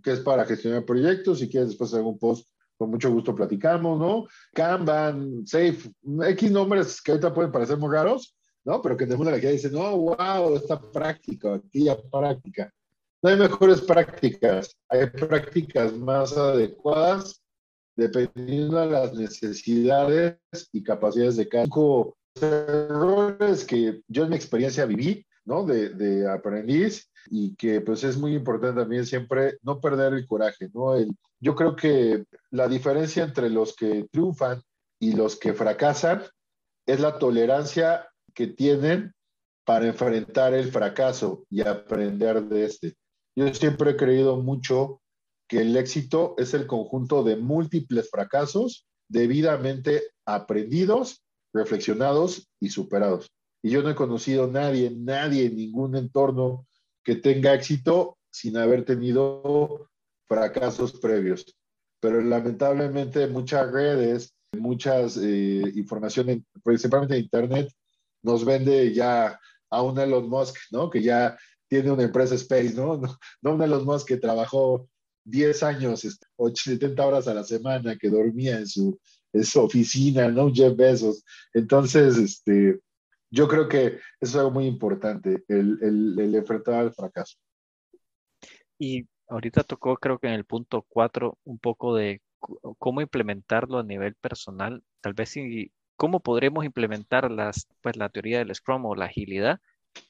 que 0.02 0.12
es 0.12 0.20
para 0.20 0.44
gestionar 0.44 0.84
proyectos. 0.84 1.38
Si 1.38 1.48
quieres 1.48 1.68
después 1.68 1.92
un 1.92 2.18
post, 2.18 2.48
con 2.76 2.90
mucho 2.90 3.12
gusto 3.12 3.34
platicamos, 3.34 3.98
¿no? 3.98 4.26
Kanban, 4.54 5.46
Safe, 5.46 5.92
X 6.28 6.50
nombres 6.50 7.02
que 7.02 7.12
ahorita 7.12 7.34
pueden 7.34 7.52
parecer 7.52 7.76
muy 7.76 7.92
raros, 7.92 8.37
¿no? 8.64 8.82
Pero 8.82 8.96
que 8.96 9.06
de 9.06 9.16
la 9.16 9.30
actividad 9.30 9.52
dicen, 9.52 9.72
no, 9.72 9.96
wow, 9.96 10.54
esta 10.56 10.80
práctica, 10.80 11.54
aquella 11.54 11.96
práctica. 12.10 12.72
No 13.22 13.30
hay 13.30 13.36
mejores 13.36 13.80
prácticas, 13.80 14.76
hay 14.88 15.06
prácticas 15.10 15.92
más 15.92 16.36
adecuadas 16.36 17.42
dependiendo 17.96 18.78
de 18.78 18.86
las 18.86 19.12
necesidades 19.12 20.38
y 20.72 20.84
capacidades 20.84 21.36
de 21.36 21.48
cada 21.48 21.66
errores 22.40 23.64
que 23.64 24.02
yo 24.06 24.22
en 24.22 24.30
mi 24.30 24.36
experiencia 24.36 24.86
viví, 24.86 25.26
¿no? 25.44 25.64
De, 25.64 25.88
de, 25.90 26.30
aprendiz 26.30 27.10
y 27.30 27.56
que 27.56 27.80
pues 27.80 28.04
es 28.04 28.16
muy 28.16 28.34
importante 28.34 28.80
también 28.80 29.04
siempre 29.04 29.58
no 29.62 29.80
perder 29.80 30.12
el 30.12 30.26
coraje, 30.28 30.70
¿no? 30.72 30.94
El, 30.94 31.10
yo 31.40 31.56
creo 31.56 31.74
que 31.74 32.24
la 32.50 32.68
diferencia 32.68 33.24
entre 33.24 33.50
los 33.50 33.74
que 33.74 34.06
triunfan 34.12 34.62
y 35.00 35.14
los 35.14 35.36
que 35.36 35.52
fracasan 35.52 36.22
es 36.86 37.00
la 37.00 37.18
tolerancia 37.18 38.07
que 38.34 38.46
tienen 38.46 39.12
para 39.64 39.86
enfrentar 39.86 40.54
el 40.54 40.70
fracaso 40.70 41.44
y 41.50 41.60
aprender 41.60 42.42
de 42.44 42.64
este. 42.64 42.96
Yo 43.36 43.52
siempre 43.52 43.90
he 43.90 43.96
creído 43.96 44.38
mucho 44.38 45.00
que 45.48 45.60
el 45.60 45.76
éxito 45.76 46.34
es 46.38 46.54
el 46.54 46.66
conjunto 46.66 47.22
de 47.22 47.36
múltiples 47.36 48.10
fracasos 48.10 48.86
debidamente 49.08 50.02
aprendidos, 50.26 51.22
reflexionados 51.52 52.48
y 52.60 52.70
superados. 52.70 53.30
Y 53.62 53.70
yo 53.70 53.82
no 53.82 53.90
he 53.90 53.94
conocido 53.94 54.44
a 54.44 54.48
nadie, 54.48 54.90
nadie 54.90 55.46
en 55.46 55.56
ningún 55.56 55.96
entorno 55.96 56.66
que 57.04 57.16
tenga 57.16 57.54
éxito 57.54 58.18
sin 58.30 58.56
haber 58.56 58.84
tenido 58.84 59.88
fracasos 60.28 60.92
previos. 61.00 61.56
Pero 62.00 62.20
lamentablemente 62.20 63.26
muchas 63.26 63.72
redes, 63.72 64.34
muchas 64.52 65.16
eh, 65.16 65.62
información, 65.74 66.46
principalmente 66.62 67.16
en 67.16 67.24
Internet, 67.24 67.72
nos 68.22 68.44
vende 68.44 68.92
ya 68.92 69.38
a 69.70 69.82
un 69.82 69.98
Elon 69.98 70.28
Musk, 70.28 70.56
¿no? 70.70 70.90
Que 70.90 71.02
ya 71.02 71.36
tiene 71.68 71.90
una 71.90 72.04
empresa 72.04 72.34
Space, 72.34 72.74
¿no? 72.74 72.96
No, 73.00 73.18
no 73.42 73.54
un 73.54 73.62
Elon 73.62 73.84
Musk 73.84 74.08
que 74.08 74.16
trabajó 74.16 74.88
10 75.24 75.62
años, 75.62 76.00
70 76.00 76.86
este, 76.86 77.02
horas 77.02 77.28
a 77.28 77.34
la 77.34 77.44
semana, 77.44 77.96
que 77.96 78.08
dormía 78.08 78.58
en 78.58 78.66
su, 78.66 78.98
oficina, 79.56 80.28
¿no? 80.28 80.52
Jeff 80.52 80.74
Bezos. 80.74 81.24
Entonces, 81.52 82.16
este, 82.16 82.80
yo 83.30 83.46
creo 83.46 83.68
que 83.68 83.86
eso 83.86 84.00
es 84.20 84.36
algo 84.36 84.50
muy 84.50 84.66
importante, 84.66 85.44
el, 85.48 85.78
el, 85.82 86.18
el 86.18 86.34
enfrentar 86.34 86.74
al 86.74 86.94
fracaso. 86.94 87.36
Y 88.78 89.06
ahorita 89.28 89.64
tocó, 89.64 89.96
creo 89.96 90.18
que 90.18 90.28
en 90.28 90.34
el 90.34 90.44
punto 90.44 90.86
4, 90.88 91.38
un 91.44 91.58
poco 91.58 91.94
de 91.94 92.22
cómo 92.78 93.00
implementarlo 93.00 93.78
a 93.78 93.82
nivel 93.82 94.14
personal. 94.14 94.82
Tal 95.00 95.14
vez 95.14 95.30
si, 95.30 95.72
cómo 95.98 96.20
podremos 96.20 96.64
implementar 96.64 97.30
las, 97.30 97.66
pues, 97.82 97.96
la 97.96 98.08
teoría 98.08 98.38
del 98.38 98.54
Scrum 98.54 98.86
o 98.86 98.94
la 98.94 99.06
agilidad 99.06 99.60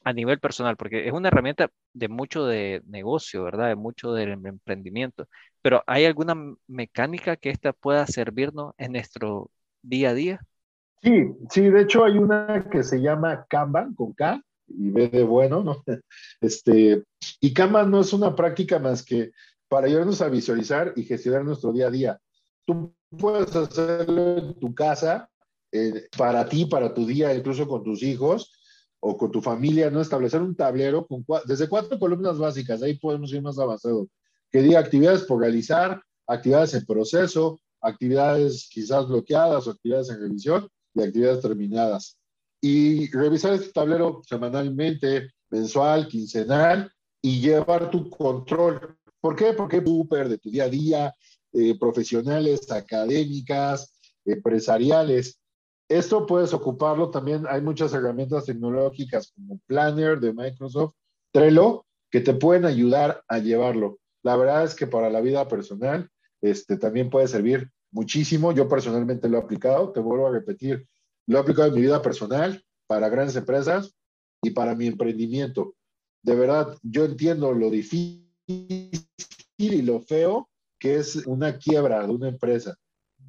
a 0.05 0.12
nivel 0.12 0.38
personal, 0.38 0.77
porque 0.77 1.09
es 1.09 1.12
una 1.12 1.29
herramienta 1.29 1.70
de 1.94 2.09
mucho 2.09 2.44
de 2.44 2.83
negocio, 2.87 3.42
¿verdad? 3.42 3.68
De 3.68 3.74
mucho 3.74 4.12
del 4.12 4.33
emprendimiento. 4.33 5.27
Pero 5.62 5.83
¿hay 5.87 6.05
alguna 6.05 6.35
mecánica 6.66 7.37
que 7.37 7.48
esta 7.48 7.72
pueda 7.72 8.07
servirnos 8.07 8.74
en 8.77 8.92
nuestro 8.92 9.51
día 9.83 10.11
a 10.11 10.14
día? 10.14 10.40
Sí, 11.03 11.33
sí, 11.51 11.62
de 11.70 11.83
hecho 11.83 12.05
hay 12.05 12.18
una 12.18 12.68
que 12.70 12.83
se 12.83 13.01
llama 13.01 13.46
Kanban 13.48 13.94
con 13.94 14.12
K 14.12 14.42
y 14.66 14.90
B 14.90 15.09
de 15.09 15.24
bueno, 15.24 15.64
¿no? 15.64 15.83
Este, 16.42 17.03
y 17.40 17.55
Kanban 17.55 17.90
no 17.90 18.01
es 18.01 18.12
una 18.12 18.37
práctica 18.37 18.79
más 18.79 19.03
que 19.03 19.31
para 19.68 19.87
ayudarnos 19.87 20.20
a 20.20 20.29
visualizar 20.29 20.92
y 20.96 21.05
gestionar 21.05 21.44
nuestro 21.44 21.72
día 21.72 21.87
a 21.87 21.90
día. 21.90 22.20
Tú 22.66 22.94
puedes 23.16 23.57
hacerlo 23.57 24.37
en 24.37 24.61
tu 24.61 24.74
casa, 24.74 25.31
eh, 25.72 26.09
para 26.16 26.48
ti, 26.48 26.66
para 26.66 26.94
tu 26.94 27.07
día, 27.07 27.35
incluso 27.35 27.66
con 27.66 27.83
tus 27.83 28.02
hijos, 28.02 28.59
o 29.00 29.16
con 29.16 29.31
tu 29.31 29.40
familia, 29.40 29.90
¿no? 29.90 30.00
Establecer 30.00 30.42
un 30.42 30.57
tablero 30.57 31.07
con 31.07 31.24
desde 31.46 31.68
cuatro 31.68 31.98
columnas 31.98 32.38
básicas, 32.38 32.83
ahí 32.83 32.94
podemos 32.94 33.33
ir 33.33 33.42
más 33.42 33.59
avanzados, 33.59 34.09
que 34.50 34.62
diga 34.62 34.81
actividades 34.81 35.22
por 35.22 35.40
realizar, 35.40 36.02
actividades 36.26 36.74
en 36.74 36.85
proceso, 36.85 37.61
actividades 37.81 38.68
quizás 38.70 39.07
bloqueadas 39.07 39.66
o 39.66 39.70
actividades 39.70 40.11
en 40.11 40.20
revisión 40.20 40.68
y 40.94 41.02
actividades 41.02 41.42
terminadas. 41.42 42.16
Y 42.61 43.09
revisar 43.12 43.52
este 43.54 43.70
tablero 43.70 44.20
semanalmente, 44.26 45.31
mensual, 45.50 46.09
quincenal 46.09 46.90
y 47.22 47.40
llevar 47.40 47.90
tu 47.90 48.11
control. 48.11 48.96
¿Por 49.20 49.37
qué? 49.37 49.52
Porque 49.52 49.83
súper 49.85 50.28
de 50.28 50.38
tu 50.38 50.50
día 50.50 50.64
a 50.64 50.68
día, 50.68 51.14
eh, 51.52 51.78
profesionales, 51.78 52.70
académicas, 52.72 53.92
empresariales. 54.24 55.38
Esto 55.88 56.27
puedes 56.27 56.53
ocuparlo 56.53 57.11
también, 57.11 57.46
hay 57.48 57.62
muchas 57.62 57.94
herramientas 57.94 58.44
tecnológicas 58.44 59.33
como 59.33 59.59
Planner 59.66 60.20
de 60.20 60.35
Microsoft, 60.35 60.94
Trello, 61.33 61.87
que 62.11 62.20
te 62.20 62.35
pueden 62.35 62.66
ayudar 62.66 63.22
a 63.29 63.38
llevarlo. 63.38 63.98
La 64.22 64.37
verdad 64.37 64.64
es 64.64 64.74
que 64.74 64.87
para 64.87 65.09
la 65.09 65.20
vida 65.20 65.48
personal 65.48 66.11
este, 66.42 66.77
también 66.77 67.09
puede 67.09 67.27
servir 67.27 67.70
muchísimo. 67.90 68.53
Yo 68.53 68.68
personalmente 68.68 69.29
lo 69.29 69.38
he 69.38 69.40
aplicado, 69.40 69.92
te 69.92 70.01
vuelvo 70.01 70.27
a 70.27 70.33
repetir, 70.33 70.87
lo 71.27 71.38
he 71.38 71.40
aplicado 71.40 71.68
en 71.68 71.74
mi 71.74 71.81
vida 71.81 72.03
personal, 72.03 72.62
para 72.87 73.09
grandes 73.09 73.37
empresas 73.37 73.94
y 74.42 74.51
para 74.51 74.74
mi 74.74 74.87
emprendimiento. 74.87 75.74
De 76.22 76.35
verdad, 76.35 76.77
yo 76.83 77.05
entiendo 77.05 77.53
lo 77.53 77.70
difícil 77.70 78.29
y 79.57 79.83
lo 79.83 80.01
feo 80.01 80.48
que 80.79 80.96
es 80.96 81.27
una 81.27 81.59
quiebra 81.59 82.07
de 82.07 82.12
una 82.12 82.29
empresa. 82.29 82.77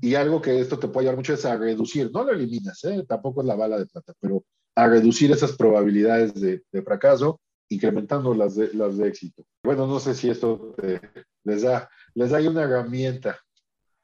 Y 0.01 0.15
algo 0.15 0.41
que 0.41 0.59
esto 0.59 0.79
te 0.79 0.88
puede 0.88 1.05
ayudar 1.05 1.17
mucho 1.17 1.33
es 1.33 1.45
a 1.45 1.57
reducir, 1.57 2.09
no 2.12 2.23
lo 2.23 2.31
eliminas, 2.31 2.83
¿eh? 2.85 3.03
tampoco 3.07 3.41
es 3.41 3.47
la 3.47 3.55
bala 3.55 3.77
de 3.77 3.85
plata, 3.85 4.13
pero 4.19 4.43
a 4.75 4.88
reducir 4.88 5.31
esas 5.31 5.53
probabilidades 5.53 6.33
de, 6.35 6.62
fracaso, 6.83 7.41
incrementando 7.67 8.33
las 8.33 8.55
de, 8.55 8.73
las 8.73 8.97
éxito. 8.99 9.43
Bueno, 9.63 9.88
no 9.88 9.99
sé 9.99 10.15
si 10.15 10.29
esto 10.29 10.75
les, 11.43 11.63
da, 11.63 11.89
les 12.13 12.29
da 12.29 12.39
una 12.49 12.63
herramienta. 12.63 13.38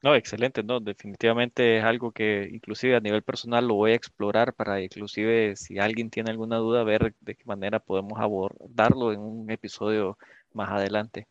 No, 0.03 0.13
excelente, 0.13 0.61
no, 0.61 0.79
definitivamente 0.81 1.77
es 1.77 1.83
algo 1.83 2.11
que 2.11 2.47
inclusive 2.51 2.95
a 2.95 2.99
nivel 2.99 3.23
personal 3.23 3.67
lo 3.67 3.75
voy 3.75 3.93
a 3.93 3.95
explorar 3.95 4.53
para 4.53 4.81
inclusive 4.81 5.55
si 5.55 5.79
alguien 5.79 6.11
tiene 6.11 6.29
alguna 6.29 6.57
duda, 6.57 6.83
ver 6.83 7.15
de 7.21 7.35
qué 7.35 7.43
manera 7.45 7.79
podemos 7.79 8.19
abordarlo 8.19 9.13
en 9.13 9.21
un 9.21 9.49
episodio 9.49 10.17
más 10.55 10.69
adelante. 10.71 11.27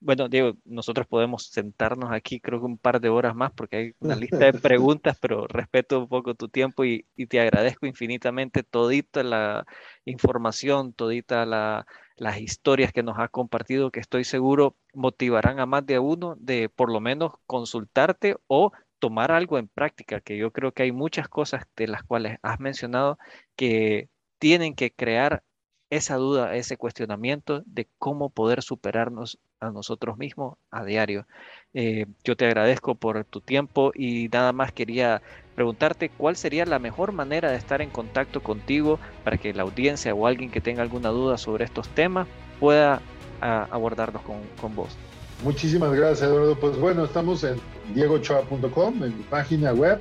Bueno, 0.00 0.28
Diego, 0.28 0.54
nosotros 0.64 1.06
podemos 1.06 1.48
sentarnos 1.48 2.10
aquí 2.12 2.40
creo 2.40 2.60
que 2.60 2.66
un 2.66 2.78
par 2.78 3.00
de 3.00 3.08
horas 3.08 3.34
más 3.34 3.52
porque 3.52 3.76
hay 3.76 3.92
una 3.98 4.16
lista 4.16 4.38
de 4.38 4.52
preguntas, 4.52 5.18
pero 5.20 5.46
respeto 5.46 5.98
un 6.00 6.08
poco 6.08 6.34
tu 6.34 6.48
tiempo 6.48 6.84
y, 6.84 7.06
te 7.28 7.40
agradezco 7.40 7.86
infinitamente 7.86 8.62
todita 8.62 9.22
la 9.22 9.66
información, 10.04 10.92
todita 10.92 11.44
las 11.44 12.40
historias 12.40 12.92
que 12.92 13.02
nos 13.02 13.18
has 13.18 13.30
compartido, 13.30 13.90
que 13.90 14.00
estoy 14.00 14.24
seguro 14.24 14.76
motivarán 14.94 15.60
a 15.60 15.66
más 15.66 15.84
de 15.84 15.98
uno 15.98 16.36
de 16.38 16.68
por 16.68 16.90
lo 16.90 17.00
menos 17.00 17.32
consultarte 17.46 18.36
o 18.46 18.72
tomar 18.98 19.32
algo 19.32 19.58
en 19.58 19.68
práctica, 19.68 20.20
que 20.20 20.36
yo 20.36 20.52
creo 20.52 20.72
que 20.72 20.84
hay 20.84 20.92
muchas 20.92 21.28
cosas 21.28 21.64
de 21.76 21.88
las 21.88 22.02
cuales 22.02 22.38
has 22.42 22.60
mencionado 22.60 23.18
que 23.56 24.08
tienen 24.38 24.74
que 24.74 24.92
crear 24.92 25.42
esa 25.90 26.16
duda, 26.16 26.54
ese 26.56 26.76
cuestionamiento 26.76 27.62
de 27.66 27.86
cómo 27.98 28.30
poder 28.30 28.62
superarnos 28.62 29.38
a 29.60 29.70
nosotros 29.70 30.18
mismos 30.18 30.56
a 30.70 30.84
diario. 30.84 31.26
Eh, 31.74 32.06
yo 32.24 32.36
te 32.36 32.46
agradezco 32.46 32.94
por 32.94 33.24
tu 33.24 33.40
tiempo 33.40 33.92
y 33.94 34.28
nada 34.28 34.52
más 34.52 34.72
quería 34.72 35.22
preguntarte 35.54 36.10
cuál 36.10 36.36
sería 36.36 36.66
la 36.66 36.78
mejor 36.78 37.12
manera 37.12 37.50
de 37.50 37.56
estar 37.56 37.82
en 37.82 37.90
contacto 37.90 38.42
contigo 38.42 38.98
para 39.24 39.38
que 39.38 39.52
la 39.54 39.62
audiencia 39.62 40.14
o 40.14 40.26
alguien 40.26 40.50
que 40.50 40.60
tenga 40.60 40.82
alguna 40.82 41.08
duda 41.08 41.38
sobre 41.38 41.64
estos 41.64 41.88
temas 41.88 42.28
pueda 42.60 43.00
ah, 43.40 43.66
abordarlos 43.70 44.22
con, 44.22 44.36
con 44.60 44.76
vos. 44.76 44.96
Muchísimas 45.42 45.92
gracias, 45.92 46.28
Eduardo. 46.28 46.56
Pues 46.56 46.78
bueno, 46.78 47.04
estamos 47.04 47.44
en 47.44 47.60
diegochoa.com, 47.94 49.04
en 49.04 49.16
mi 49.16 49.22
página 49.24 49.72
web, 49.72 50.00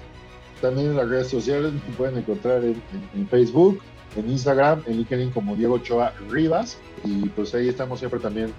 también 0.62 0.88
en 0.88 0.98
las 0.98 1.10
redes 1.10 1.28
sociales, 1.28 1.74
me 1.74 1.96
pueden 1.96 2.18
encontrar 2.18 2.64
en, 2.64 3.28
Facebook, 3.30 3.80
en 4.18 4.30
Instagram, 4.30 4.84
en 4.86 4.98
LinkedIn 4.98 5.32
como 5.32 5.56
Diego 5.56 5.76
Ochoa 5.76 6.14
Rivas, 6.30 6.78
y 7.04 7.30
pues 7.30 7.54
ahí 7.56 7.70
estamos 7.70 8.00
siempre 8.00 8.20
también 8.20 8.54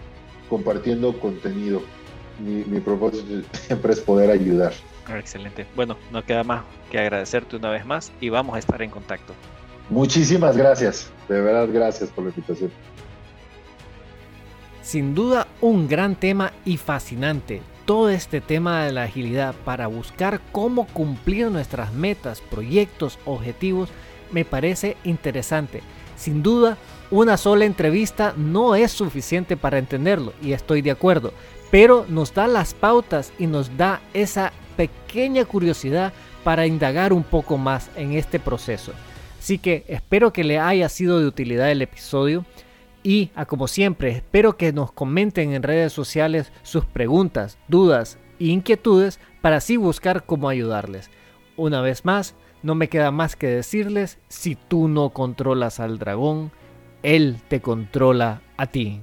compartiendo 0.49 1.19
contenido. 1.19 1.83
Mi, 2.39 2.65
mi 2.65 2.81
propósito 2.81 3.47
siempre 3.53 3.93
es 3.93 4.01
poder 4.01 4.31
ayudar. 4.31 4.73
Excelente. 5.17 5.67
Bueno, 5.75 5.97
no 6.13 6.25
queda 6.25 6.45
más 6.45 6.63
que 6.91 6.99
agradecerte 6.99 7.57
una 7.57 7.71
vez 7.71 7.85
más 7.87 8.13
y 8.21 8.29
vamos 8.29 8.57
a 8.57 8.59
estar 8.59 8.81
en 8.83 8.91
contacto. 8.91 9.33
Muchísimas 9.91 10.57
gracias, 10.57 11.11
de 11.29 11.41
verdad 11.41 11.69
gracias 11.73 12.11
por 12.11 12.25
la 12.25 12.31
invitación. 12.31 12.71
Sin 14.83 15.15
duda 15.15 15.47
un 15.61 15.89
gran 15.89 16.15
tema 16.15 16.53
y 16.65 16.77
fascinante. 16.77 17.63
Todo 17.85 18.11
este 18.11 18.43
tema 18.43 18.85
de 18.85 18.93
la 18.93 19.05
agilidad 19.05 19.55
para 19.65 19.87
buscar 19.87 20.41
cómo 20.53 20.87
cumplir 20.87 21.51
nuestras 21.51 21.93
metas, 21.95 22.43
proyectos, 22.43 23.19
objetivos, 23.25 23.89
me 24.33 24.45
parece 24.45 24.97
interesante. 25.05 25.83
Sin 26.17 26.43
duda, 26.43 26.77
una 27.11 27.37
sola 27.37 27.65
entrevista 27.65 28.35
no 28.37 28.75
es 28.75 28.93
suficiente 28.93 29.57
para 29.57 29.79
entenderlo 29.79 30.33
y 30.43 30.53
estoy 30.53 30.83
de 30.83 30.91
acuerdo, 30.91 31.33
pero 31.71 32.05
nos 32.09 32.35
da 32.35 32.47
las 32.47 32.75
pautas 32.75 33.33
y 33.39 33.47
nos 33.47 33.77
da 33.77 34.01
esa 34.15 34.53
pequeña 34.77 35.45
curiosidad 35.45 36.13
para 36.45 36.67
indagar 36.67 37.13
un 37.13 37.25
poco 37.25 37.59
más 37.59 37.91
en 37.97 38.13
este 38.13 38.39
proceso. 38.39 38.93
Así 39.39 39.59
que 39.59 39.85
espero 39.89 40.33
que 40.33 40.45
le 40.45 40.59
haya 40.59 40.89
sido 40.89 41.21
de 41.21 41.27
utilidad 41.27 41.71
el 41.71 41.83
episodio. 41.83 42.45
Y, 43.03 43.31
a 43.35 43.47
como 43.47 43.69
siempre, 43.69 44.11
espero 44.11 44.57
que 44.57 44.73
nos 44.73 44.93
comenten 44.93 45.53
en 45.53 45.63
redes 45.63 45.93
sociales 45.93 46.53
sus 46.63 46.85
preguntas, 46.85 47.59
dudas 47.69 48.19
e 48.41 48.47
inquietudes 48.47 49.21
para 49.41 49.57
así 49.57 49.77
buscar 49.77 50.25
cómo 50.27 50.49
ayudarles. 50.49 51.11
Una 51.57 51.81
vez 51.81 52.05
más, 52.05 52.35
no 52.63 52.75
me 52.75 52.89
queda 52.89 53.11
más 53.11 53.37
que 53.37 53.47
decirles, 53.49 54.19
si 54.29 54.55
tú 54.55 54.89
no 54.89 55.11
controlas 55.11 55.81
al 55.81 55.99
dragón, 55.99 56.51
él 57.03 57.41
te 57.49 57.61
controla 57.61 58.43
a 58.57 58.67
ti. 58.67 59.03